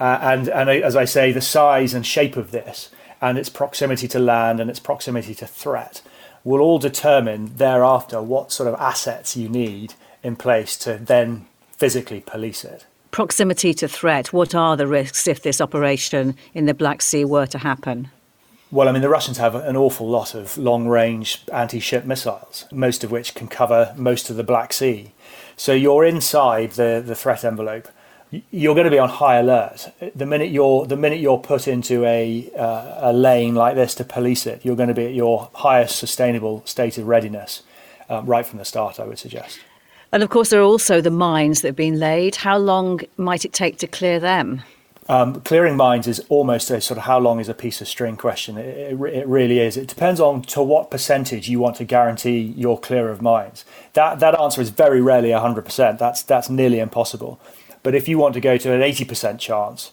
Uh, 0.00 0.18
and, 0.22 0.48
and 0.48 0.70
as 0.70 0.96
I 0.96 1.04
say, 1.04 1.32
the 1.32 1.40
size 1.40 1.94
and 1.94 2.06
shape 2.06 2.36
of 2.36 2.50
this 2.50 2.90
and 3.20 3.36
its 3.36 3.48
proximity 3.48 4.06
to 4.08 4.18
land 4.18 4.60
and 4.60 4.70
its 4.70 4.78
proximity 4.78 5.34
to 5.34 5.46
threat 5.46 6.02
will 6.44 6.60
all 6.60 6.78
determine 6.78 7.56
thereafter 7.56 8.22
what 8.22 8.52
sort 8.52 8.68
of 8.68 8.80
assets 8.80 9.36
you 9.36 9.48
need 9.48 9.94
in 10.22 10.36
place 10.36 10.76
to 10.78 10.94
then 10.94 11.46
physically 11.78 12.20
police 12.20 12.64
it. 12.64 12.86
Proximity 13.10 13.72
to 13.74 13.88
threat, 13.88 14.32
what 14.32 14.54
are 14.54 14.76
the 14.76 14.86
risks 14.86 15.26
if 15.26 15.42
this 15.42 15.60
operation 15.60 16.36
in 16.52 16.66
the 16.66 16.74
Black 16.74 17.00
Sea 17.00 17.24
were 17.24 17.46
to 17.46 17.58
happen? 17.58 18.10
Well, 18.70 18.88
I 18.88 18.92
mean, 18.92 19.00
the 19.00 19.08
Russians 19.08 19.38
have 19.38 19.54
an 19.54 19.76
awful 19.76 20.06
lot 20.06 20.34
of 20.34 20.58
long 20.58 20.88
range 20.88 21.42
anti 21.50 21.80
ship 21.80 22.04
missiles, 22.04 22.66
most 22.70 23.02
of 23.02 23.10
which 23.10 23.34
can 23.34 23.48
cover 23.48 23.94
most 23.96 24.28
of 24.28 24.36
the 24.36 24.44
Black 24.44 24.74
Sea. 24.74 25.12
So 25.56 25.72
you're 25.72 26.04
inside 26.04 26.72
the, 26.72 27.02
the 27.04 27.14
threat 27.14 27.44
envelope 27.44 27.88
you're 28.30 28.74
going 28.74 28.84
to 28.84 28.90
be 28.90 28.98
on 28.98 29.08
high 29.08 29.36
alert. 29.36 29.88
The 30.14 30.26
minute 30.26 30.50
you're 30.50 30.86
the 30.86 30.96
minute 30.96 31.20
you're 31.20 31.38
put 31.38 31.66
into 31.66 32.04
a 32.04 32.50
uh, 32.56 33.10
a 33.10 33.12
lane 33.12 33.54
like 33.54 33.74
this 33.74 33.94
to 33.96 34.04
police 34.04 34.46
it, 34.46 34.64
you're 34.64 34.76
going 34.76 34.88
to 34.88 34.94
be 34.94 35.06
at 35.06 35.14
your 35.14 35.50
highest 35.54 35.96
sustainable 35.96 36.62
state 36.66 36.98
of 36.98 37.06
readiness 37.06 37.62
um, 38.08 38.26
right 38.26 38.44
from 38.44 38.58
the 38.58 38.64
start. 38.64 39.00
I 39.00 39.04
would 39.04 39.18
suggest. 39.18 39.60
And 40.12 40.22
of 40.22 40.30
course, 40.30 40.50
there 40.50 40.60
are 40.60 40.64
also 40.64 41.00
the 41.00 41.10
mines 41.10 41.60
that 41.60 41.68
have 41.68 41.76
been 41.76 41.98
laid. 41.98 42.36
How 42.36 42.56
long 42.56 43.00
might 43.16 43.44
it 43.44 43.52
take 43.52 43.76
to 43.78 43.86
clear 43.86 44.18
them? 44.18 44.62
Um, 45.10 45.40
clearing 45.40 45.76
mines 45.76 46.06
is 46.06 46.20
almost 46.28 46.70
a 46.70 46.82
sort 46.82 46.98
of 46.98 47.04
how 47.04 47.18
long 47.18 47.40
is 47.40 47.48
a 47.48 47.54
piece 47.54 47.80
of 47.80 47.88
string 47.88 48.16
question. 48.16 48.58
It, 48.58 48.92
it, 48.92 49.00
it, 49.00 49.26
really 49.26 49.58
is. 49.58 49.78
It 49.78 49.88
depends 49.88 50.20
on 50.20 50.42
to 50.42 50.62
what 50.62 50.90
percentage 50.90 51.48
you 51.48 51.60
want 51.60 51.76
to 51.76 51.84
guarantee 51.84 52.40
you're 52.40 52.76
clear 52.76 53.08
of 53.08 53.22
mines. 53.22 53.64
That 53.94 54.20
that 54.20 54.38
answer 54.38 54.60
is 54.60 54.68
very 54.68 55.00
rarely 55.00 55.30
100%. 55.30 55.98
That's 55.98 56.22
that's 56.22 56.50
nearly 56.50 56.78
impossible. 56.78 57.40
But 57.82 57.94
if 57.94 58.06
you 58.06 58.18
want 58.18 58.34
to 58.34 58.40
go 58.40 58.58
to 58.58 58.72
an 58.72 58.82
80% 58.82 59.38
chance 59.38 59.92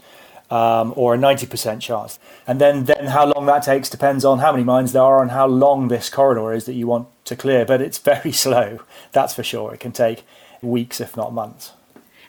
um, 0.49 0.93
or 0.97 1.15
a 1.15 1.17
90% 1.17 1.80
chance, 1.80 2.19
and 2.45 2.60
then, 2.60 2.86
then 2.86 3.08
how 3.08 3.25
long 3.25 3.45
that 3.45 3.63
takes 3.63 3.89
depends 3.89 4.25
on 4.25 4.39
how 4.39 4.51
many 4.51 4.63
mines 4.63 4.91
there 4.91 5.04
are 5.04 5.21
and 5.21 5.32
how 5.32 5.47
long 5.47 5.88
this 5.88 6.10
corridor 6.10 6.51
is 6.51 6.65
that 6.65 6.73
you 6.73 6.88
want 6.88 7.08
to 7.25 7.35
clear. 7.35 7.65
But 7.65 7.81
it's 7.81 7.97
very 7.97 8.31
slow, 8.45 8.79
that's 9.11 9.33
for 9.33 9.43
sure. 9.43 9.73
It 9.73 9.79
can 9.79 9.91
take 9.91 10.23
weeks, 10.61 10.99
if 11.01 11.15
not 11.15 11.33
months. 11.33 11.73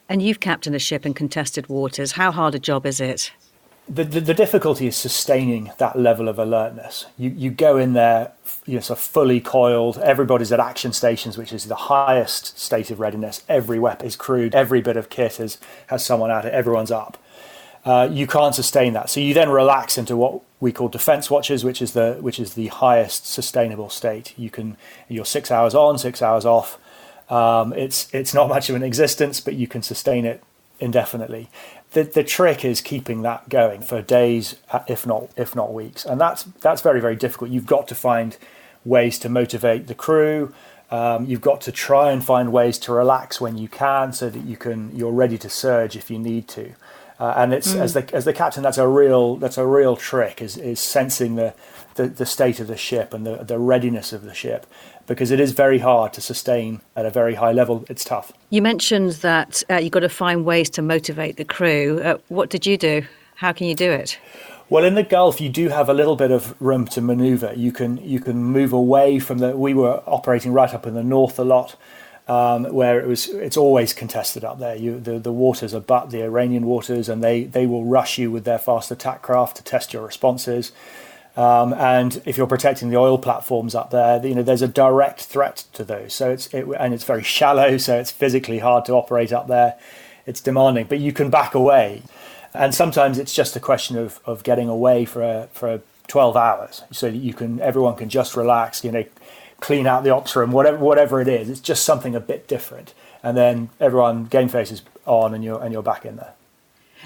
And 0.08 0.22
you've 0.22 0.40
captained 0.40 0.76
a 0.76 0.80
ship 0.80 1.04
in 1.04 1.14
contested 1.14 1.68
waters. 1.68 2.12
How 2.12 2.30
hard 2.30 2.54
a 2.54 2.58
job 2.58 2.86
is 2.86 3.00
it? 3.00 3.32
The, 3.88 4.02
the, 4.02 4.20
the, 4.20 4.34
difficulty 4.34 4.88
is 4.88 4.96
sustaining 4.96 5.70
that 5.78 5.96
level 5.96 6.28
of 6.28 6.40
alertness. 6.40 7.06
You, 7.16 7.30
you 7.30 7.50
go 7.50 7.76
in 7.76 7.92
there, 7.92 8.32
you 8.66 8.74
know, 8.74 8.80
sort 8.80 8.98
of 8.98 9.04
fully 9.04 9.40
coiled. 9.40 9.98
Everybody's 9.98 10.50
at 10.50 10.58
action 10.58 10.92
stations, 10.92 11.38
which 11.38 11.52
is 11.52 11.66
the 11.66 11.76
highest 11.76 12.58
state 12.58 12.90
of 12.90 12.98
readiness. 12.98 13.44
Every 13.48 13.78
weapon 13.78 14.08
is 14.08 14.16
crewed. 14.16 14.56
Every 14.56 14.80
bit 14.80 14.96
of 14.96 15.08
kit 15.08 15.38
is, 15.38 15.58
has 15.86 16.04
someone 16.04 16.32
at 16.32 16.44
it. 16.44 16.52
Everyone's 16.52 16.90
up. 16.90 17.16
uh, 17.86 18.08
you 18.10 18.26
can't 18.26 18.54
sustain 18.54 18.92
that. 18.94 19.08
So 19.08 19.20
you 19.20 19.32
then 19.32 19.48
relax 19.48 19.96
into 19.96 20.16
what 20.16 20.42
we 20.60 20.72
call 20.72 20.88
defense 20.88 21.30
watches, 21.30 21.64
which 21.64 21.82
is 21.82 21.92
the 21.92 22.18
which 22.20 22.38
is 22.40 22.54
the 22.54 22.68
highest 22.68 23.26
sustainable 23.26 23.90
state. 23.90 24.32
You 24.38 24.50
can 24.50 24.76
you're 25.08 25.24
six 25.24 25.50
hours 25.50 25.74
on, 25.74 25.98
six 25.98 26.22
hours 26.22 26.44
off. 26.44 26.78
Um, 27.28 27.72
it's 27.72 28.12
it's 28.14 28.32
not 28.32 28.48
much 28.48 28.70
of 28.70 28.76
an 28.76 28.82
existence, 28.82 29.40
but 29.40 29.54
you 29.54 29.66
can 29.66 29.82
sustain 29.82 30.24
it 30.24 30.42
indefinitely. 30.80 31.50
The 31.92 32.04
the 32.04 32.24
trick 32.24 32.64
is 32.64 32.80
keeping 32.80 33.22
that 33.22 33.48
going 33.48 33.82
for 33.82 34.00
days, 34.00 34.56
uh, 34.70 34.80
if 34.88 35.06
not 35.06 35.28
if 35.36 35.54
not 35.54 35.74
weeks, 35.74 36.04
and 36.04 36.20
that's 36.20 36.44
that's 36.60 36.80
very 36.80 37.00
very 37.00 37.16
difficult. 37.16 37.50
You've 37.50 37.66
got 37.66 37.88
to 37.88 37.94
find 37.94 38.36
ways 38.84 39.18
to 39.18 39.28
motivate 39.28 39.88
the 39.88 39.94
crew. 39.94 40.54
Um, 40.88 41.26
you've 41.26 41.40
got 41.40 41.60
to 41.62 41.72
try 41.72 42.12
and 42.12 42.24
find 42.24 42.52
ways 42.52 42.78
to 42.78 42.92
relax 42.92 43.40
when 43.40 43.58
you 43.58 43.68
can, 43.68 44.12
so 44.12 44.30
that 44.30 44.44
you 44.44 44.56
can 44.56 44.96
you're 44.96 45.12
ready 45.12 45.36
to 45.38 45.50
surge 45.50 45.96
if 45.96 46.10
you 46.10 46.18
need 46.18 46.48
to. 46.48 46.72
Uh, 47.18 47.32
and 47.36 47.54
it's 47.54 47.72
mm. 47.72 47.80
as 47.80 47.94
the 47.94 48.14
as 48.14 48.24
the 48.24 48.32
captain, 48.32 48.62
that's 48.62 48.78
a 48.78 48.86
real 48.86 49.36
that's 49.36 49.56
a 49.56 49.66
real 49.66 49.96
trick 49.96 50.42
is 50.42 50.56
is 50.58 50.80
sensing 50.80 51.36
the, 51.36 51.54
the, 51.94 52.08
the 52.08 52.26
state 52.26 52.60
of 52.60 52.66
the 52.66 52.76
ship 52.76 53.14
and 53.14 53.26
the, 53.26 53.36
the 53.36 53.58
readiness 53.58 54.12
of 54.12 54.22
the 54.22 54.34
ship 54.34 54.66
because 55.06 55.30
it 55.30 55.40
is 55.40 55.52
very 55.52 55.78
hard 55.78 56.12
to 56.12 56.20
sustain 56.20 56.80
at 56.94 57.06
a 57.06 57.10
very 57.10 57.34
high 57.34 57.52
level. 57.52 57.84
It's 57.88 58.04
tough. 58.04 58.32
You 58.50 58.60
mentioned 58.60 59.12
that 59.12 59.62
uh, 59.70 59.76
you've 59.76 59.92
got 59.92 60.00
to 60.00 60.08
find 60.08 60.44
ways 60.44 60.68
to 60.70 60.82
motivate 60.82 61.36
the 61.36 61.44
crew. 61.44 62.00
Uh, 62.02 62.18
what 62.28 62.50
did 62.50 62.66
you 62.66 62.76
do? 62.76 63.02
How 63.36 63.52
can 63.52 63.66
you 63.66 63.74
do 63.74 63.90
it? 63.90 64.18
Well, 64.68 64.84
in 64.84 64.94
the 64.94 65.04
Gulf, 65.04 65.40
you 65.40 65.48
do 65.48 65.68
have 65.68 65.88
a 65.88 65.94
little 65.94 66.16
bit 66.16 66.32
of 66.32 66.60
room 66.60 66.86
to 66.88 67.00
manoeuvre. 67.00 67.56
You 67.56 67.70
can 67.70 67.98
you 67.98 68.18
can 68.18 68.42
move 68.42 68.72
away 68.72 69.20
from 69.20 69.38
the. 69.38 69.56
We 69.56 69.74
were 69.74 70.02
operating 70.06 70.52
right 70.52 70.72
up 70.74 70.86
in 70.86 70.94
the 70.94 71.04
north 71.04 71.38
a 71.38 71.44
lot, 71.44 71.76
um, 72.28 72.64
where 72.64 72.98
it 72.98 73.06
was 73.06 73.28
it's 73.28 73.56
always 73.56 73.92
contested 73.92 74.44
up 74.44 74.58
there. 74.58 74.74
You, 74.74 74.98
the 74.98 75.18
the 75.18 75.32
waters 75.32 75.74
are 75.74 75.80
but 75.80 76.10
the 76.10 76.22
Iranian 76.22 76.66
waters, 76.66 77.08
and 77.08 77.22
they 77.22 77.44
they 77.44 77.66
will 77.66 77.84
rush 77.84 78.18
you 78.18 78.30
with 78.30 78.44
their 78.44 78.58
fast 78.58 78.90
attack 78.90 79.22
craft 79.22 79.56
to 79.58 79.64
test 79.64 79.92
your 79.92 80.04
responses. 80.04 80.72
Um, 81.36 81.74
and 81.74 82.22
if 82.24 82.38
you're 82.38 82.46
protecting 82.46 82.88
the 82.88 82.96
oil 82.96 83.18
platforms 83.18 83.74
up 83.74 83.90
there, 83.90 84.24
you 84.26 84.34
know 84.34 84.42
there's 84.42 84.62
a 84.62 84.68
direct 84.68 85.22
threat 85.22 85.64
to 85.74 85.84
those. 85.84 86.14
So 86.14 86.30
it's 86.30 86.46
it, 86.52 86.66
and 86.78 86.92
it's 86.94 87.04
very 87.04 87.22
shallow, 87.22 87.76
so 87.76 87.98
it's 87.98 88.10
physically 88.10 88.58
hard 88.58 88.84
to 88.86 88.94
operate 88.94 89.32
up 89.32 89.46
there. 89.46 89.74
It's 90.24 90.40
demanding, 90.40 90.86
but 90.86 90.98
you 90.98 91.12
can 91.12 91.30
back 91.30 91.54
away, 91.54 92.02
and 92.52 92.74
sometimes 92.74 93.18
it's 93.18 93.34
just 93.34 93.54
a 93.54 93.60
question 93.60 93.96
of, 93.96 94.18
of 94.24 94.42
getting 94.42 94.68
away 94.68 95.04
for 95.04 95.22
a, 95.22 95.48
for 95.52 95.72
a 95.72 95.80
12 96.08 96.36
hours, 96.36 96.82
so 96.90 97.08
that 97.10 97.16
you 97.16 97.34
can 97.34 97.60
everyone 97.60 97.94
can 97.94 98.08
just 98.08 98.34
relax. 98.34 98.82
You 98.82 98.90
know, 98.90 99.04
clean 99.60 99.86
out 99.86 100.04
the 100.04 100.10
ops 100.10 100.36
room, 100.36 100.52
whatever 100.52 100.78
whatever 100.78 101.20
it 101.20 101.28
is. 101.28 101.48
It's 101.48 101.60
just 101.60 101.84
something 101.84 102.14
a 102.14 102.20
bit 102.20 102.48
different, 102.48 102.94
and 103.22 103.36
then 103.36 103.70
everyone 103.80 104.24
game 104.26 104.48
faces 104.48 104.82
on, 105.04 105.34
and 105.34 105.44
you're 105.44 105.62
and 105.62 105.72
you're 105.72 105.82
back 105.82 106.04
in 106.04 106.16
there. 106.16 106.34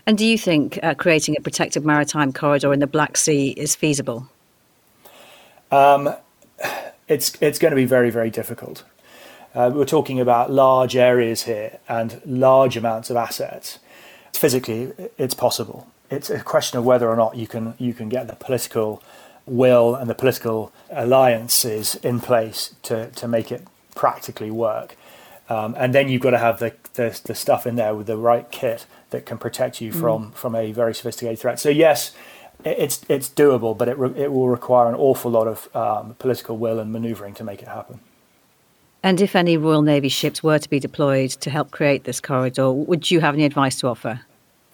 And 0.06 0.16
do 0.16 0.24
you 0.24 0.38
think 0.38 0.78
uh, 0.82 0.94
creating 0.94 1.36
a 1.36 1.40
protected 1.40 1.84
maritime 1.84 2.32
corridor 2.32 2.72
in 2.72 2.80
the 2.80 2.86
Black 2.86 3.16
Sea 3.16 3.50
is 3.50 3.74
feasible? 3.74 4.28
Um, 5.70 6.14
it's 7.08 7.36
it's 7.40 7.58
going 7.58 7.70
to 7.70 7.76
be 7.76 7.84
very 7.84 8.10
very 8.10 8.30
difficult. 8.30 8.84
Uh, 9.54 9.70
we're 9.74 9.84
talking 9.84 10.20
about 10.20 10.50
large 10.50 10.94
areas 10.94 11.42
here 11.42 11.78
and 11.88 12.20
large 12.24 12.76
amounts 12.76 13.10
of 13.10 13.16
assets. 13.16 13.80
Physically, 14.32 14.92
it's 15.18 15.34
possible. 15.34 15.88
It's 16.08 16.30
a 16.30 16.40
question 16.40 16.78
of 16.78 16.84
whether 16.84 17.08
or 17.08 17.16
not 17.16 17.36
you 17.36 17.46
can 17.46 17.74
you 17.78 17.92
can 17.92 18.08
get 18.08 18.26
the 18.26 18.36
political 18.36 19.02
will 19.50 19.94
and 19.94 20.08
the 20.08 20.14
political 20.14 20.72
alliances 20.90 21.96
in 21.96 22.20
place 22.20 22.74
to, 22.82 23.10
to 23.10 23.28
make 23.28 23.50
it 23.50 23.66
practically 23.94 24.50
work. 24.50 24.96
Um, 25.48 25.74
and 25.76 25.92
then 25.92 26.08
you've 26.08 26.22
got 26.22 26.30
to 26.30 26.38
have 26.38 26.60
the, 26.60 26.72
the, 26.94 27.20
the 27.24 27.34
stuff 27.34 27.66
in 27.66 27.74
there 27.74 27.94
with 27.94 28.06
the 28.06 28.16
right 28.16 28.48
kit 28.50 28.86
that 29.10 29.26
can 29.26 29.36
protect 29.36 29.80
you 29.80 29.90
from 29.92 30.30
mm. 30.30 30.34
from 30.34 30.54
a 30.54 30.70
very 30.70 30.94
sophisticated 30.94 31.40
threat. 31.40 31.58
So 31.58 31.68
yes, 31.68 32.12
it's 32.64 33.04
it's 33.08 33.28
doable, 33.28 33.76
but 33.76 33.88
it 33.88 33.98
re- 33.98 34.14
it 34.16 34.32
will 34.32 34.48
require 34.48 34.88
an 34.88 34.94
awful 34.94 35.30
lot 35.30 35.48
of 35.48 35.74
um, 35.74 36.14
political 36.20 36.56
will 36.56 36.78
and 36.78 36.92
manoeuvring 36.92 37.34
to 37.34 37.44
make 37.44 37.62
it 37.62 37.68
happen. 37.68 37.98
And 39.02 39.20
if 39.20 39.34
any 39.34 39.56
Royal 39.56 39.82
Navy 39.82 40.08
ships 40.08 40.42
were 40.42 40.58
to 40.58 40.70
be 40.70 40.78
deployed 40.78 41.30
to 41.30 41.50
help 41.50 41.70
create 41.72 42.04
this 42.04 42.20
corridor, 42.20 42.70
would 42.70 43.10
you 43.10 43.20
have 43.20 43.34
any 43.34 43.44
advice 43.44 43.76
to 43.80 43.88
offer? 43.88 44.20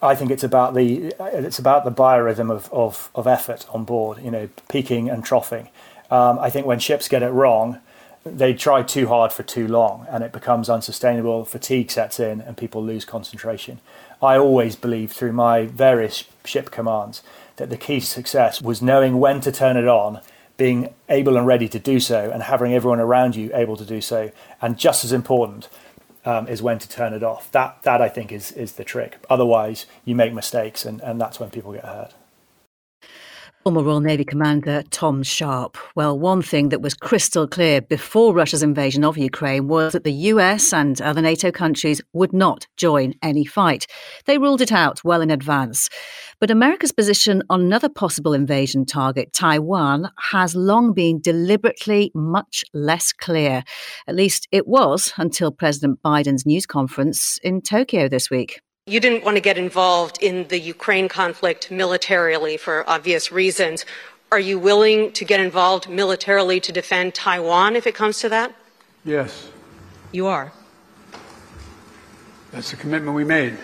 I 0.01 0.13
think 0.13 0.29
it's 0.29 0.43
about 0.43 0.75
the 0.75 1.13
it's 1.19 1.59
about 1.59 1.83
the 1.83 1.91
biorhythm 1.91 2.51
of, 2.51 2.71
of, 2.71 3.09
of 3.15 3.25
effort 3.25 3.65
on 3.69 3.83
board. 3.83 4.19
You 4.23 4.31
know, 4.31 4.49
peaking 4.69 5.09
and 5.09 5.23
troughing. 5.23 5.69
Um, 6.11 6.39
I 6.39 6.49
think 6.49 6.65
when 6.65 6.79
ships 6.79 7.07
get 7.07 7.23
it 7.23 7.29
wrong, 7.29 7.79
they 8.23 8.53
try 8.53 8.83
too 8.83 9.07
hard 9.07 9.31
for 9.31 9.43
too 9.43 9.67
long, 9.67 10.05
and 10.09 10.23
it 10.23 10.31
becomes 10.31 10.69
unsustainable. 10.69 11.45
Fatigue 11.45 11.89
sets 11.91 12.19
in, 12.19 12.41
and 12.41 12.55
people 12.55 12.83
lose 12.83 13.05
concentration. 13.05 13.79
I 14.21 14.37
always 14.37 14.75
believed 14.75 15.13
through 15.13 15.33
my 15.33 15.65
various 15.65 16.23
ship 16.45 16.71
commands 16.71 17.23
that 17.57 17.69
the 17.69 17.77
key 17.77 17.99
to 17.99 18.05
success 18.05 18.61
was 18.61 18.81
knowing 18.81 19.19
when 19.19 19.41
to 19.41 19.51
turn 19.51 19.77
it 19.77 19.87
on, 19.87 20.21
being 20.57 20.93
able 21.09 21.37
and 21.37 21.45
ready 21.45 21.67
to 21.69 21.79
do 21.79 21.99
so, 21.99 22.29
and 22.31 22.43
having 22.43 22.73
everyone 22.73 22.99
around 22.99 23.35
you 23.35 23.51
able 23.53 23.77
to 23.77 23.85
do 23.85 24.01
so. 24.01 24.31
And 24.61 24.77
just 24.77 25.03
as 25.03 25.11
important, 25.11 25.69
um, 26.27 26.47
is 26.49 26.61
when 26.61 26.77
to 26.77 26.89
turn 26.89 27.13
it 27.13 27.23
off. 27.23 27.49
That 27.53 27.81
that 27.83 28.01
I 28.01 28.09
think 28.09 28.31
is 28.31 28.51
is 28.51 28.73
the 28.73 28.83
trick. 28.83 29.17
Otherwise, 29.29 29.85
you 30.03 30.13
make 30.13 30.33
mistakes, 30.33 30.85
and, 30.85 30.99
and 31.01 31.21
that's 31.21 31.39
when 31.39 31.49
people 31.49 31.71
get 31.71 31.85
hurt. 31.85 32.13
Former 33.67 33.83
Royal 33.83 33.99
Navy 33.99 34.23
Commander 34.23 34.81
Tom 34.91 35.21
Sharpe. 35.23 35.77
Well, 35.93 36.17
one 36.17 36.41
thing 36.41 36.69
that 36.69 36.81
was 36.81 36.93
crystal 36.93 37.45
clear 37.45 37.81
before 37.81 38.33
Russia's 38.33 38.63
invasion 38.63 39.03
of 39.03 39.17
Ukraine 39.17 39.67
was 39.67 39.91
that 39.91 40.05
the 40.05 40.13
US 40.31 40.71
and 40.71 41.01
other 41.01 41.21
NATO 41.21 41.51
countries 41.51 41.99
would 42.13 42.31
not 42.31 42.65
join 42.77 43.15
any 43.21 43.43
fight. 43.43 43.85
They 44.23 44.37
ruled 44.37 44.61
it 44.61 44.71
out 44.71 45.03
well 45.03 45.19
in 45.19 45.29
advance. 45.29 45.89
But 46.39 46.49
America's 46.49 46.93
position 46.93 47.43
on 47.49 47.59
another 47.59 47.89
possible 47.89 48.31
invasion 48.33 48.85
target, 48.85 49.33
Taiwan, 49.33 50.11
has 50.17 50.55
long 50.55 50.93
been 50.93 51.19
deliberately 51.19 52.09
much 52.15 52.63
less 52.73 53.11
clear. 53.11 53.65
At 54.07 54.15
least 54.15 54.47
it 54.49 54.65
was 54.65 55.11
until 55.17 55.51
President 55.51 56.01
Biden's 56.01 56.45
news 56.45 56.65
conference 56.65 57.37
in 57.43 57.61
Tokyo 57.61 58.07
this 58.07 58.29
week. 58.29 58.61
You 58.89 59.01
didn't 59.01 59.25
want 59.25 59.35
to 59.35 59.41
get 59.41 59.57
involved 59.57 60.17
in 60.21 60.47
the 60.47 60.57
Ukraine 60.57 61.09
conflict 61.09 61.69
militarily 61.69 62.55
for 62.55 62.89
obvious 62.89 63.33
reasons. 63.33 63.83
Are 64.31 64.39
you 64.39 64.57
willing 64.57 65.11
to 65.11 65.25
get 65.25 65.41
involved 65.41 65.89
militarily 65.89 66.61
to 66.61 66.71
defend 66.71 67.13
Taiwan 67.13 67.75
if 67.75 67.85
it 67.85 67.95
comes 67.95 68.19
to 68.19 68.29
that? 68.29 68.55
Yes. 69.03 69.51
You 70.13 70.27
are? 70.27 70.53
That's 72.51 72.71
the 72.71 72.77
commitment 72.77 73.13
we 73.13 73.25
made. 73.25 73.57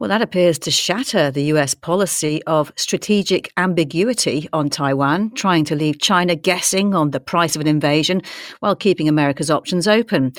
Well, 0.00 0.08
that 0.10 0.22
appears 0.22 0.60
to 0.60 0.70
shatter 0.70 1.32
the 1.32 1.42
US 1.54 1.74
policy 1.74 2.40
of 2.44 2.72
strategic 2.76 3.52
ambiguity 3.56 4.48
on 4.52 4.70
Taiwan, 4.70 5.32
trying 5.34 5.64
to 5.64 5.74
leave 5.74 5.98
China 5.98 6.36
guessing 6.36 6.94
on 6.94 7.10
the 7.10 7.18
price 7.18 7.56
of 7.56 7.60
an 7.60 7.66
invasion 7.66 8.22
while 8.60 8.76
keeping 8.76 9.08
America's 9.08 9.50
options 9.50 9.88
open. 9.88 10.34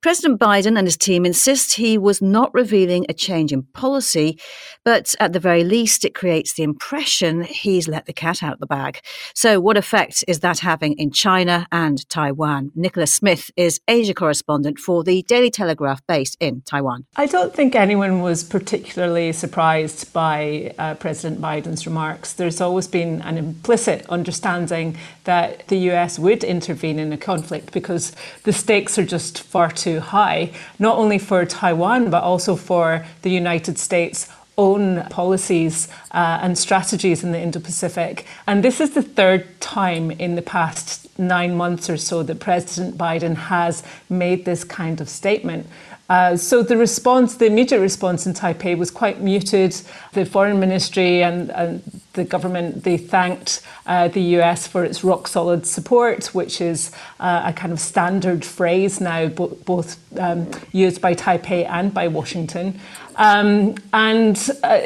President 0.00 0.40
Biden 0.40 0.78
and 0.78 0.86
his 0.86 0.96
team 0.96 1.26
insist 1.26 1.74
he 1.74 1.98
was 1.98 2.22
not 2.22 2.52
revealing 2.54 3.04
a 3.08 3.14
change 3.14 3.52
in 3.52 3.62
policy, 3.62 4.38
but 4.84 5.14
at 5.20 5.34
the 5.34 5.40
very 5.40 5.64
least, 5.64 6.04
it 6.04 6.14
creates 6.14 6.54
the 6.54 6.62
impression 6.62 7.42
he's 7.42 7.88
let 7.88 8.06
the 8.06 8.12
cat 8.12 8.42
out 8.42 8.54
of 8.54 8.60
the 8.60 8.66
bag. 8.66 9.00
So, 9.34 9.60
what 9.60 9.78
effect 9.78 10.24
is 10.28 10.40
that 10.40 10.58
having 10.58 10.92
in 10.98 11.10
China 11.10 11.66
and 11.72 12.06
Taiwan? 12.08 12.70
Nicola 12.74 13.06
Smith 13.06 13.50
is 13.56 13.80
Asia 13.88 14.12
correspondent 14.12 14.78
for 14.78 15.04
the 15.04 15.22
Daily 15.22 15.50
Telegraph 15.50 16.00
based 16.06 16.36
in 16.40 16.62
Taiwan. 16.62 17.06
I 17.16 17.24
don't 17.24 17.54
think 17.54 17.74
anyone 17.74 18.20
was 18.20 18.44
particularly 18.44 18.93
surprised 19.32 20.12
by 20.12 20.72
uh, 20.78 20.94
President 20.94 21.40
Biden's 21.40 21.84
remarks. 21.84 22.32
There's 22.32 22.60
always 22.60 22.86
been 22.86 23.22
an 23.22 23.36
implicit 23.36 24.06
understanding 24.08 24.96
that 25.24 25.66
the 25.66 25.90
US 25.90 26.18
would 26.18 26.44
intervene 26.44 26.98
in 26.98 27.12
a 27.12 27.16
conflict 27.16 27.72
because 27.72 28.12
the 28.44 28.52
stakes 28.52 28.96
are 28.96 29.04
just 29.04 29.40
far 29.40 29.70
too 29.70 29.98
high, 30.00 30.52
not 30.78 30.96
only 30.96 31.18
for 31.18 31.44
Taiwan, 31.44 32.08
but 32.08 32.22
also 32.22 32.54
for 32.54 33.04
the 33.22 33.30
United 33.30 33.78
States 33.78 34.28
own 34.56 35.02
policies 35.10 35.88
uh, 36.12 36.38
and 36.40 36.56
strategies 36.56 37.24
in 37.24 37.32
the 37.32 37.40
Indo 37.40 37.58
Pacific. 37.58 38.24
And 38.46 38.62
this 38.62 38.80
is 38.80 38.90
the 38.94 39.02
third 39.02 39.60
time 39.60 40.12
in 40.12 40.36
the 40.36 40.42
past 40.42 41.18
nine 41.18 41.56
months 41.56 41.90
or 41.90 41.96
so 41.96 42.22
that 42.22 42.38
President 42.38 42.96
Biden 42.96 43.34
has 43.34 43.82
made 44.08 44.44
this 44.44 44.62
kind 44.64 45.00
of 45.00 45.08
statement. 45.08 45.66
Uh, 46.08 46.36
so 46.36 46.62
the 46.62 46.76
response, 46.76 47.36
the 47.36 47.46
immediate 47.46 47.80
response 47.80 48.26
in 48.26 48.34
Taipei 48.34 48.76
was 48.76 48.90
quite 48.90 49.20
muted. 49.20 49.74
The 50.12 50.26
foreign 50.26 50.60
ministry 50.60 51.22
and, 51.22 51.50
and 51.50 51.82
the 52.12 52.24
government 52.24 52.84
they 52.84 52.98
thanked 52.98 53.62
uh, 53.86 54.08
the 54.08 54.20
US 54.38 54.66
for 54.66 54.84
its 54.84 55.02
rock 55.02 55.28
solid 55.28 55.66
support, 55.66 56.26
which 56.34 56.60
is 56.60 56.90
uh, 57.20 57.44
a 57.46 57.52
kind 57.54 57.72
of 57.72 57.80
standard 57.80 58.44
phrase 58.44 59.00
now, 59.00 59.28
bo- 59.28 59.56
both 59.64 59.98
um, 60.18 60.50
used 60.72 61.00
by 61.00 61.14
Taipei 61.14 61.66
and 61.68 61.94
by 61.94 62.08
Washington. 62.08 62.78
Um, 63.16 63.76
and 63.92 64.36
uh, 64.62 64.80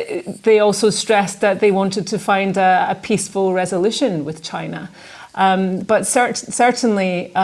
they 0.45 0.61
also 0.61 0.91
stressed 0.91 1.41
that 1.41 1.59
they 1.59 1.73
wanted 1.73 2.07
to 2.09 2.19
find 2.19 2.57
a, 2.57 2.87
a 2.91 2.95
peaceful 2.95 3.53
resolution 3.53 4.25
with 4.25 4.43
China. 4.43 4.89
Um, 5.35 5.81
but 5.81 6.03
cert- 6.03 6.53
certainly. 6.53 7.35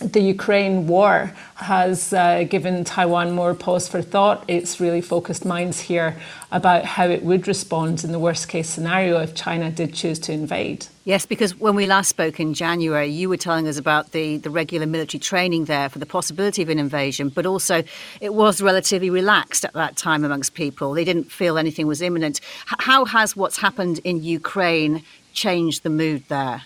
The 0.00 0.20
Ukraine 0.20 0.86
war 0.86 1.30
has 1.56 2.14
uh, 2.14 2.44
given 2.44 2.84
Taiwan 2.84 3.32
more 3.32 3.54
pause 3.54 3.86
for 3.86 4.00
thought. 4.00 4.42
It's 4.48 4.80
really 4.80 5.02
focused 5.02 5.44
minds 5.44 5.78
here 5.78 6.16
about 6.50 6.86
how 6.86 7.06
it 7.06 7.22
would 7.22 7.46
respond 7.46 8.02
in 8.02 8.10
the 8.10 8.18
worst 8.18 8.48
case 8.48 8.70
scenario 8.70 9.20
if 9.20 9.34
China 9.34 9.70
did 9.70 9.92
choose 9.92 10.18
to 10.20 10.32
invade. 10.32 10.86
Yes, 11.04 11.26
because 11.26 11.54
when 11.60 11.74
we 11.76 11.84
last 11.84 12.08
spoke 12.08 12.40
in 12.40 12.54
January, 12.54 13.08
you 13.08 13.28
were 13.28 13.36
telling 13.36 13.68
us 13.68 13.76
about 13.76 14.12
the, 14.12 14.38
the 14.38 14.48
regular 14.48 14.86
military 14.86 15.20
training 15.20 15.66
there 15.66 15.90
for 15.90 15.98
the 15.98 16.06
possibility 16.06 16.62
of 16.62 16.70
an 16.70 16.78
invasion, 16.78 17.28
but 17.28 17.44
also 17.44 17.82
it 18.22 18.32
was 18.32 18.62
relatively 18.62 19.10
relaxed 19.10 19.66
at 19.66 19.74
that 19.74 19.96
time 19.98 20.24
amongst 20.24 20.54
people. 20.54 20.94
They 20.94 21.04
didn't 21.04 21.30
feel 21.30 21.58
anything 21.58 21.86
was 21.86 22.00
imminent. 22.00 22.40
H- 22.70 22.76
how 22.78 23.04
has 23.04 23.36
what's 23.36 23.58
happened 23.58 24.00
in 24.02 24.22
Ukraine 24.22 25.04
changed 25.34 25.82
the 25.82 25.90
mood 25.90 26.24
there? 26.28 26.62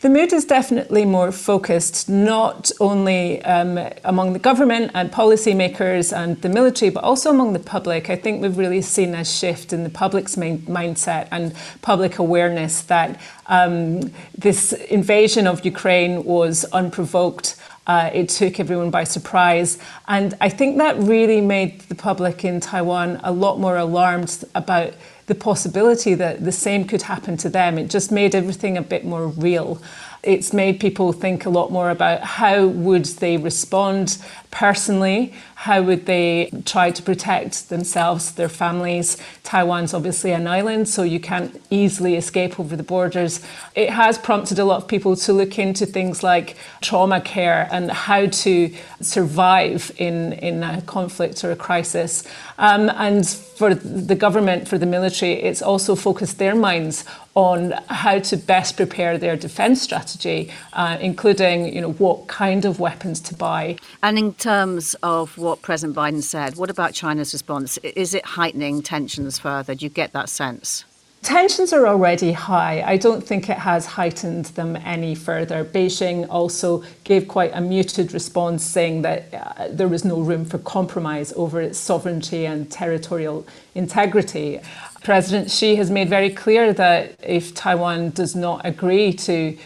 The 0.00 0.10
mood 0.10 0.34
is 0.34 0.44
definitely 0.44 1.06
more 1.06 1.32
focused, 1.32 2.06
not 2.06 2.70
only 2.80 3.42
um, 3.44 3.78
among 4.04 4.34
the 4.34 4.38
government 4.38 4.90
and 4.92 5.10
policymakers 5.10 6.14
and 6.14 6.40
the 6.42 6.50
military, 6.50 6.90
but 6.90 7.02
also 7.02 7.30
among 7.30 7.54
the 7.54 7.58
public. 7.58 8.10
I 8.10 8.16
think 8.16 8.42
we've 8.42 8.58
really 8.58 8.82
seen 8.82 9.14
a 9.14 9.24
shift 9.24 9.72
in 9.72 9.84
the 9.84 9.90
public's 9.90 10.36
main 10.36 10.58
mindset 10.66 11.28
and 11.30 11.54
public 11.80 12.18
awareness 12.18 12.82
that 12.82 13.18
um, 13.46 14.12
this 14.36 14.74
invasion 14.74 15.46
of 15.46 15.64
Ukraine 15.64 16.24
was 16.24 16.66
unprovoked. 16.72 17.56
Uh, 17.86 18.10
it 18.12 18.28
took 18.28 18.60
everyone 18.60 18.90
by 18.90 19.04
surprise. 19.04 19.78
And 20.08 20.34
I 20.42 20.50
think 20.50 20.76
that 20.76 20.98
really 20.98 21.40
made 21.40 21.80
the 21.82 21.94
public 21.94 22.44
in 22.44 22.60
Taiwan 22.60 23.18
a 23.24 23.32
lot 23.32 23.58
more 23.58 23.78
alarmed 23.78 24.44
about 24.54 24.92
the 25.26 25.34
possibility 25.34 26.14
that 26.14 26.44
the 26.44 26.52
same 26.52 26.84
could 26.84 27.02
happen 27.02 27.36
to 27.38 27.48
them. 27.48 27.78
It 27.78 27.90
just 27.90 28.12
made 28.12 28.34
everything 28.34 28.76
a 28.76 28.82
bit 28.82 29.04
more 29.04 29.26
real. 29.28 29.82
It's 30.22 30.52
made 30.52 30.80
people 30.80 31.12
think 31.12 31.46
a 31.46 31.50
lot 31.50 31.70
more 31.70 31.90
about 31.90 32.22
how 32.22 32.66
would 32.66 33.04
they 33.04 33.36
respond 33.36 34.18
personally, 34.50 35.34
how 35.56 35.80
would 35.80 36.04
they 36.04 36.50
try 36.66 36.90
to 36.90 37.02
protect 37.02 37.70
themselves, 37.70 38.32
their 38.32 38.48
families. 38.48 39.16
Taiwan's 39.42 39.94
obviously 39.94 40.32
an 40.32 40.46
island, 40.46 40.86
so 40.86 41.02
you 41.02 41.18
can't 41.18 41.60
easily 41.70 42.14
escape 42.14 42.60
over 42.60 42.76
the 42.76 42.82
borders. 42.82 43.40
It 43.74 43.88
has 43.88 44.18
prompted 44.18 44.58
a 44.58 44.66
lot 44.66 44.82
of 44.82 44.86
people 44.86 45.16
to 45.16 45.32
look 45.32 45.58
into 45.58 45.86
things 45.86 46.22
like 46.22 46.56
trauma 46.82 47.22
care 47.22 47.68
and 47.72 47.90
how 47.90 48.26
to 48.26 48.74
survive 49.00 49.90
in, 49.96 50.34
in 50.34 50.62
a 50.62 50.82
conflict 50.82 51.42
or 51.42 51.52
a 51.52 51.56
crisis. 51.56 52.22
Um, 52.58 52.90
and 52.90 53.26
for 53.26 53.74
the 53.74 54.14
government, 54.14 54.68
for 54.68 54.76
the 54.76 54.84
military, 54.84 55.32
it's 55.32 55.62
also 55.62 55.94
focused 55.94 56.38
their 56.38 56.54
minds 56.54 57.06
on 57.36 57.72
how 57.88 58.18
to 58.18 58.36
best 58.36 58.76
prepare 58.76 59.18
their 59.18 59.36
defence 59.36 59.82
strategy, 59.82 60.50
uh, 60.72 60.96
including 61.00 61.72
you 61.72 61.82
know 61.82 61.92
what 61.92 62.26
kind 62.26 62.64
of 62.64 62.80
weapons 62.80 63.20
to 63.20 63.34
buy. 63.34 63.76
And 64.02 64.18
in 64.18 64.32
terms 64.34 64.96
of 65.02 65.36
what 65.46 65.62
President 65.62 65.96
Biden 65.96 66.22
said, 66.22 66.56
what 66.56 66.70
about 66.70 66.92
China's 66.92 67.32
response? 67.32 67.78
Is 67.78 68.14
it 68.14 68.24
heightening 68.24 68.82
tensions 68.82 69.38
further? 69.38 69.74
Do 69.76 69.86
you 69.86 69.90
get 69.90 70.12
that 70.12 70.28
sense? 70.28 70.84
Tensions 71.22 71.72
are 71.72 71.86
already 71.86 72.32
high. 72.32 72.82
I 72.86 72.96
don't 72.96 73.22
think 73.24 73.48
it 73.48 73.58
has 73.58 73.86
heightened 73.86 74.46
them 74.58 74.76
any 74.76 75.14
further. 75.14 75.64
Beijing 75.64 76.26
also 76.28 76.84
gave 77.04 77.26
quite 77.26 77.52
a 77.54 77.60
muted 77.60 78.12
response, 78.12 78.64
saying 78.64 79.02
that 79.02 79.32
uh, 79.32 79.68
there 79.70 79.88
was 79.88 80.04
no 80.04 80.20
room 80.20 80.44
for 80.44 80.58
compromise 80.58 81.32
over 81.36 81.60
its 81.60 81.78
sovereignty 81.78 82.44
and 82.46 82.70
territorial 82.70 83.46
integrity. 83.74 84.60
President 85.02 85.50
Xi 85.50 85.76
has 85.76 85.90
made 85.90 86.08
very 86.08 86.30
clear 86.30 86.72
that 86.72 87.16
if 87.22 87.54
Taiwan 87.54 88.10
does 88.10 88.34
not 88.36 88.64
agree 88.64 89.12
to 89.12 89.56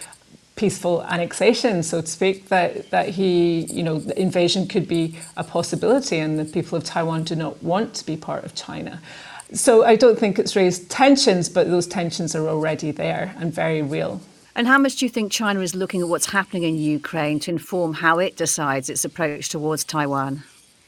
peaceful 0.61 1.03
annexation, 1.05 1.83
so 1.83 2.03
to 2.03 2.07
speak, 2.07 2.51
that, 2.51 2.91
that 2.91 3.09
he, 3.09 3.61
you 3.73 3.83
know, 3.83 3.99
the 3.99 4.21
invasion 4.21 4.69
could 4.69 4.87
be 4.87 5.17
a 5.39 5.43
possibility 5.43 6.19
and 6.19 6.39
the 6.39 6.45
people 6.45 6.77
of 6.77 6.85
Taiwan 6.85 7.25
do 7.25 7.35
not 7.35 7.63
want 7.63 7.95
to 7.95 8.05
be 8.05 8.15
part 8.15 8.45
of 8.45 8.55
China. 8.55 9.01
So 9.55 9.87
I 9.87 9.97
don't 9.97 10.19
think 10.19 10.39
it's 10.39 10.55
raised 10.55 10.91
tensions, 10.91 11.49
but 11.49 11.69
those 11.69 11.87
tensions 11.87 12.37
are 12.37 12.47
already 12.47 12.91
there 12.91 13.35
and 13.39 13.55
very 13.55 13.81
real. 13.81 14.21
And 14.55 14.67
how 14.67 14.77
much 14.77 14.97
do 14.97 15.07
you 15.07 15.09
think 15.09 15.33
China 15.33 15.61
is 15.61 15.75
looking 15.75 16.03
at 16.03 16.09
what's 16.09 16.27
happening 16.27 16.65
in 16.65 16.77
Ukraine 16.77 17.41
to 17.41 17.51
inform 17.51 17.95
how 17.95 18.19
it 18.19 18.37
decides 18.37 18.91
its 18.91 19.03
approach 19.03 19.49
towards 19.49 19.83
Taiwan? 19.83 20.43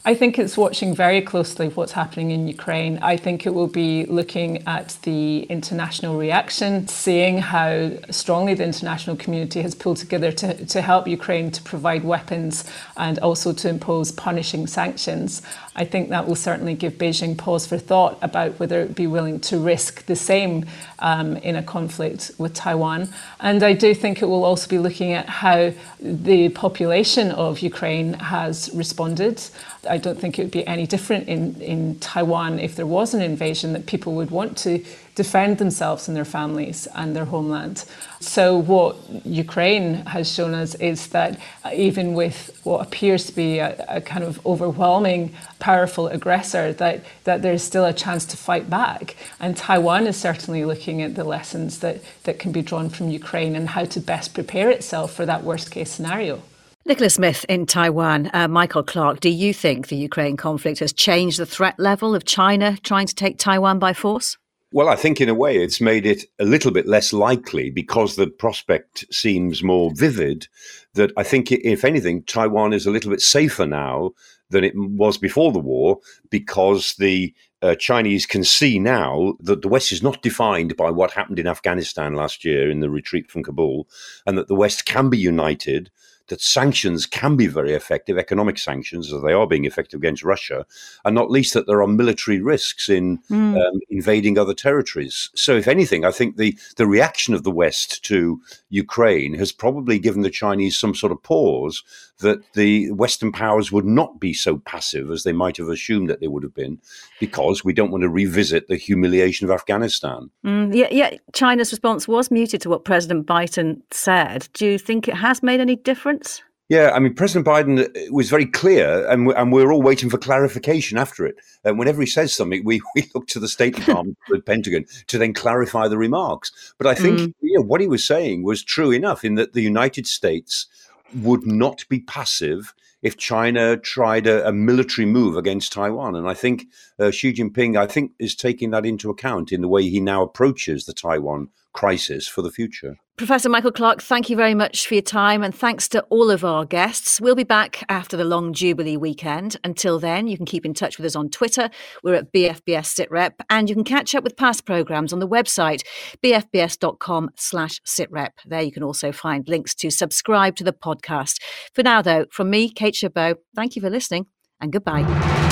I 0.05 0.17
think 0.17 0.37
it's 0.37 0.57
watching 0.57 0.97
very 0.97 1.23
closely 1.23 1.69
what's 1.69 1.93
happening 1.93 2.33
in 2.33 2.49
Ukraine. 2.49 2.99
I 3.03 3.17
think 3.17 3.47
it 3.47 3.55
will 3.55 3.69
be 3.69 4.05
looking 4.07 4.67
at 4.67 4.99
the 5.03 5.43
international 5.45 6.19
reaction, 6.19 6.89
seeing 6.89 7.39
how 7.39 7.93
strongly 8.11 8.55
the 8.55 8.65
international 8.65 9.15
community 9.15 9.63
has 9.63 9.77
pulled 9.77 9.99
together 9.99 10.33
to, 10.33 10.67
to 10.67 10.83
help 10.83 11.07
Ukraine 11.07 11.53
to 11.53 11.63
provide 11.63 12.03
weapons 12.03 12.65
and 12.97 13.21
also 13.21 13.53
to 13.53 13.69
impose 13.69 14.11
punishing 14.11 14.67
sanctions. 14.67 15.41
I 15.75 15.87
think 15.87 16.11
that 16.11 16.29
will 16.29 16.37
certainly 16.37 16.75
give 16.75 16.99
Beijing 16.99 17.37
pause 17.37 17.67
for 17.67 17.79
thought 17.79 18.19
about 18.21 18.59
whether 18.61 18.81
it 18.81 18.89
would 18.89 18.95
be 18.95 19.07
willing 19.07 19.41
to 19.41 19.59
risk 19.59 20.05
the 20.05 20.17
same 20.17 20.67
um, 20.99 21.37
in 21.39 21.57
a 21.57 21.63
conflict 21.63 22.31
with 22.37 22.53
Taiwan. 22.53 23.09
And 23.41 23.63
I 23.63 23.73
do 23.73 23.95
think 23.95 24.21
it 24.21 24.27
will 24.27 24.45
also 24.45 24.69
be 24.69 24.79
looking 24.79 25.13
at 25.13 25.29
how 25.29 25.73
the 25.99 26.51
population 26.51 27.31
of 27.31 27.61
Ukraine 27.61 28.13
has 28.15 28.71
responded. 28.75 29.43
I 29.89 29.97
don't 29.97 30.19
think 30.19 30.39
it 30.39 30.43
would 30.43 30.51
be 30.51 30.67
any 30.67 30.87
different 30.87 31.29
in, 31.29 31.59
in 31.63 31.99
Taiwan 32.01 32.59
if 32.59 32.77
there 32.77 32.87
was 32.87 33.15
an 33.15 33.23
invasion, 33.23 33.73
that 33.73 33.87
people 33.87 34.15
would 34.15 34.31
want 34.31 34.59
to 34.59 34.85
defend 35.15 35.59
themselves 35.59 36.09
and 36.09 36.17
their 36.17 36.25
families 36.25 36.89
and 36.95 37.15
their 37.15 37.27
homeland. 37.27 37.85
So, 38.21 38.57
what 38.57 38.97
Ukraine 39.27 40.07
has 40.07 40.33
shown 40.33 40.55
us 40.55 40.75
is 40.77 41.09
that 41.09 41.39
even 41.75 42.15
with 42.15 42.59
what 42.65 42.87
appears 42.87 43.27
to 43.27 43.33
be 43.33 43.59
a, 43.59 43.85
a, 43.89 44.01
kind 44.01 44.25
of 44.25 44.45
overwhelming, 44.47 45.35
powerful 45.59 46.07
aggressor, 46.09 46.73
that, 46.75 47.05
that 47.25 47.43
there's 47.43 47.63
still 47.63 47.85
a 47.85 47.93
chance 47.93 48.25
to 48.27 48.37
fight 48.37 48.71
back. 48.71 49.17
And 49.41 49.57
Taiwan 49.57 50.07
is 50.07 50.17
certainly 50.17 50.65
looking 50.65 51.03
at 51.03 51.15
the 51.15 51.25
lessons 51.25 51.81
that, 51.81 52.01
that 52.25 52.39
can 52.39 52.53
be 52.53 52.63
drawn 52.63 52.89
from 52.89 53.11
Ukraine 53.11 53.55
and 53.55 53.71
how 53.71 53.85
to 53.85 54.01
best 54.01 54.35
prepare 54.35 54.71
itself 54.71 55.13
for 55.13 55.27
that 55.27 55.45
worst 55.45 55.71
case 55.71 55.91
scenario. 55.91 56.43
Nicola 56.85 57.11
Smith 57.11 57.45
in 57.49 57.67
Taiwan. 57.67 58.29
Uh, 58.33 58.49
Michael 58.49 58.83
Clarke, 58.83 59.21
do 59.21 59.29
you 59.29 59.55
think 59.55 59.87
the 59.87 59.97
Ukraine 59.97 60.37
conflict 60.37 60.81
has 60.81 60.93
changed 60.93 61.39
the 61.39 61.47
threat 61.47 61.79
level 61.79 62.15
of 62.15 62.25
China 62.25 62.77
trying 62.83 63.07
to 63.07 63.15
take 63.15 63.39
Taiwan 63.39 63.79
by 63.79 63.93
force? 63.93 64.37
Well, 64.75 64.89
I 64.89 64.97
think 64.97 65.21
in 65.21 65.29
a 65.29 65.35
way 65.35 65.59
it's 65.59 65.83
made 65.83 66.07
it 66.07 66.25
a 66.39 66.45
little 66.45 66.71
bit 66.71 66.87
less 66.87 67.13
likely 67.13 67.69
because 67.69 68.17
the 68.17 68.27
prospect 68.27 69.05
seems 69.11 69.63
more 69.63 69.93
vivid. 69.95 70.49
That 70.95 71.13
I 71.17 71.23
think, 71.23 71.53
if 71.53 71.85
anything, 71.85 72.23
Taiwan 72.23 72.73
is 72.73 72.87
a 72.87 72.91
little 72.91 73.11
bit 73.11 73.21
safer 73.21 73.67
now 73.67 74.13
than 74.49 74.65
it 74.65 74.73
was 74.75 75.19
before 75.19 75.53
the 75.53 75.59
war 75.59 75.99
because 76.31 76.95
the 76.99 77.35
uh, 77.61 77.75
Chinese 77.75 78.25
can 78.25 78.45
see 78.45 78.79
now 78.79 79.35
that 79.41 79.61
the 79.61 79.69
West 79.69 79.93
is 79.93 80.03
not 80.03 80.23
defined 80.23 80.77
by 80.77 80.91
what 80.91 81.13
happened 81.13 81.39
in 81.39 81.47
Afghanistan 81.47 82.15
last 82.15 82.43
year 82.43 82.71
in 82.71 82.81
the 82.81 82.91
retreat 82.91 83.31
from 83.31 83.43
Kabul, 83.43 83.87
and 84.27 84.39
that 84.39 84.49
the 84.49 84.55
West 84.55 84.87
can 84.87 85.11
be 85.11 85.19
united 85.19 85.91
that 86.29 86.41
sanctions 86.41 87.07
can 87.07 87.37
be 87.37 87.47
very 87.47 87.73
effective, 87.73 88.19
economic 88.19 88.59
sanctions, 88.59 89.13
as 89.13 89.23
they 89.23 89.33
are 89.33 89.47
being 89.47 89.65
effective 89.65 90.01
against 90.01 90.25
Russia, 90.25 90.67
and 91.05 91.15
not 91.15 91.31
least 91.31 91.55
that 91.55 91.67
there 91.67 91.83
are 91.83 91.89
military 91.89 92.41
risks 92.41 92.89
in 92.89 93.19
mm. 93.31 93.57
um, 93.57 93.81
invading 93.91 94.39
other 94.39 94.55
territories. 94.55 95.31
So, 95.35 95.57
if 95.57 95.69
anything, 95.69 96.05
I 96.05 96.11
think 96.11 96.37
the, 96.37 96.57
the 96.77 96.87
reaction 96.87 97.35
of 97.35 97.43
the 97.43 97.51
West 97.51 98.05
to 98.05 98.41
Ukraine 98.71 99.35
has 99.35 99.53
probably 99.53 99.99
given 99.99 100.23
the 100.23 100.31
Chinese 100.31 100.79
some 100.79 100.95
sort 100.95 101.13
of 101.13 101.23
pause 101.23 101.83
that 102.23 102.41
the 102.55 102.91
Western 102.93 103.31
powers 103.31 103.71
would 103.71 103.85
not 103.85 104.19
be 104.19 104.33
so 104.33 104.59
passive 104.59 105.11
as 105.11 105.23
they 105.23 105.33
might 105.33 105.57
have 105.59 105.69
assumed 105.69 106.11
that 106.11 106.21
they 106.21 106.29
would 106.29 106.43
have 106.43 106.55
been, 106.55 106.81
because 107.21 107.65
we 107.65 107.73
don't 107.73 107.91
want 107.91 108.03
to 108.03 108.09
revisit 108.09 108.69
the 108.69 108.77
humiliation 108.77 109.47
of 109.47 109.51
Afghanistan. 109.51 110.31
Mm, 110.45 110.75
yeah, 110.75 110.89
yeah, 110.91 111.17
China's 111.33 111.71
response 111.71 112.09
was 112.09 112.31
muted 112.31 112.61
to 112.63 112.71
what 112.71 112.85
President 112.85 113.27
Biden 113.27 113.83
said. 113.91 114.49
Do 114.55 114.67
you 114.67 114.79
think 114.79 115.09
it 115.09 115.15
has 115.15 115.43
made 115.43 115.61
any 115.61 115.77
difference? 115.77 116.43
Yeah, 116.73 116.93
I 116.95 117.01
mean, 117.01 117.13
President 117.13 117.47
Biden 117.47 117.85
uh, 117.85 118.13
was 118.15 118.31
very 118.31 118.47
clear, 118.47 119.07
and 119.11 119.27
we're, 119.27 119.37
and 119.37 119.53
we're 119.53 119.71
all 119.71 119.83
waiting 119.83 120.09
for 120.09 120.17
clarification 120.17 120.97
after 120.97 121.27
it. 121.27 121.35
And 121.65 121.79
whenever 121.79 122.01
he 122.01 122.07
says 122.07 122.33
something, 122.33 122.65
we, 122.65 122.81
we 122.95 123.11
look 123.15 123.27
to 123.29 123.39
the 123.39 123.47
State 123.49 123.77
Department, 123.77 124.17
the 124.31 124.41
Pentagon, 124.47 124.87
to 125.09 125.19
then 125.19 125.35
clarify 125.35 125.89
the 125.89 125.99
remarks. 125.99 126.75
But 126.79 126.87
I 126.87 126.95
think 126.95 127.19
mm. 127.19 127.35
you 127.43 127.59
know, 127.59 127.67
what 127.67 127.83
he 127.83 127.89
was 127.89 128.07
saying 128.07 128.43
was 128.43 128.65
true 128.65 128.91
enough 128.91 129.23
in 129.23 129.35
that 129.35 129.53
the 129.53 129.61
United 129.61 130.07
States 130.07 130.67
would 131.15 131.47
not 131.47 131.85
be 131.89 132.01
passive 132.01 132.75
if 133.03 133.17
China 133.17 133.77
tried 133.77 134.27
a, 134.27 134.47
a 134.49 134.53
military 134.53 135.07
move 135.07 135.37
against 135.37 135.73
Taiwan. 135.73 136.15
And 136.15 136.29
I 136.29 136.35
think 136.35 136.67
uh, 136.99 137.11
Xi 137.11 137.33
Jinping, 137.33 137.77
I 137.77 137.87
think, 137.87 138.13
is 138.19 138.35
taking 138.35 138.71
that 138.71 138.87
into 138.87 139.11
account 139.11 139.53
in 139.53 139.61
the 139.61 139.69
way 139.69 139.89
he 139.89 140.01
now 140.01 140.23
approaches 140.23 140.85
the 140.85 140.93
Taiwan 140.93 141.49
crisis 141.73 142.29
for 142.29 142.43
the 142.43 142.51
future. 142.51 142.97
Professor 143.17 143.49
Michael 143.49 143.73
Clarke, 143.73 144.03
thank 144.03 144.31
you 144.31 144.37
very 144.37 144.55
much 144.55 144.87
for 144.87 144.95
your 144.95 145.03
time 145.03 145.43
and 145.43 145.55
thanks 145.55 145.87
to 145.91 146.03
all 146.05 146.31
of 146.31 146.45
our 146.45 146.65
guests. 146.65 147.21
We'll 147.21 147.35
be 147.35 147.45
back 147.45 147.85
after 147.89 148.17
the 148.17 148.25
long 148.25 148.53
Jubilee 148.53 148.97
weekend. 148.97 149.57
Until 149.65 149.99
then, 149.99 150.27
you 150.27 150.37
can 150.37 150.47
keep 150.47 150.65
in 150.65 150.75
touch 150.75 150.97
with 150.97 151.07
us 151.07 151.15
on 151.15 151.29
Twitter. 151.29 151.69
We're 152.03 152.15
at 152.15 152.33
BFBS 152.33 153.07
SitRep 153.07 153.33
and 153.51 153.69
you 153.69 153.77
can 153.77 153.85
catch 153.85 154.15
up 154.15 154.25
with 154.25 154.37
past 154.37 154.65
programmes 154.65 155.13
on 155.13 155.19
the 155.19 155.29
website 155.29 155.83
bfbs.com 156.25 157.31
slash 157.37 157.81
sitrep. 157.87 158.31
There 158.47 158.63
you 158.63 158.73
can 158.73 158.83
also 158.83 159.13
find 159.13 159.47
links 159.49 159.75
to 159.77 159.91
subscribe 159.91 160.57
to 160.57 160.65
the 160.65 160.73
podcast. 160.73 161.41
For 161.75 161.83
now, 161.83 162.03
though, 162.03 162.27
from 162.31 162.51
me, 162.51 162.71
Kate 162.71 162.95
Chabot, 162.95 163.37
thank 163.55 163.77
you 163.77 163.83
for 163.83 163.91
listening 163.91 164.27
and 164.61 164.73
goodbye. 164.73 165.52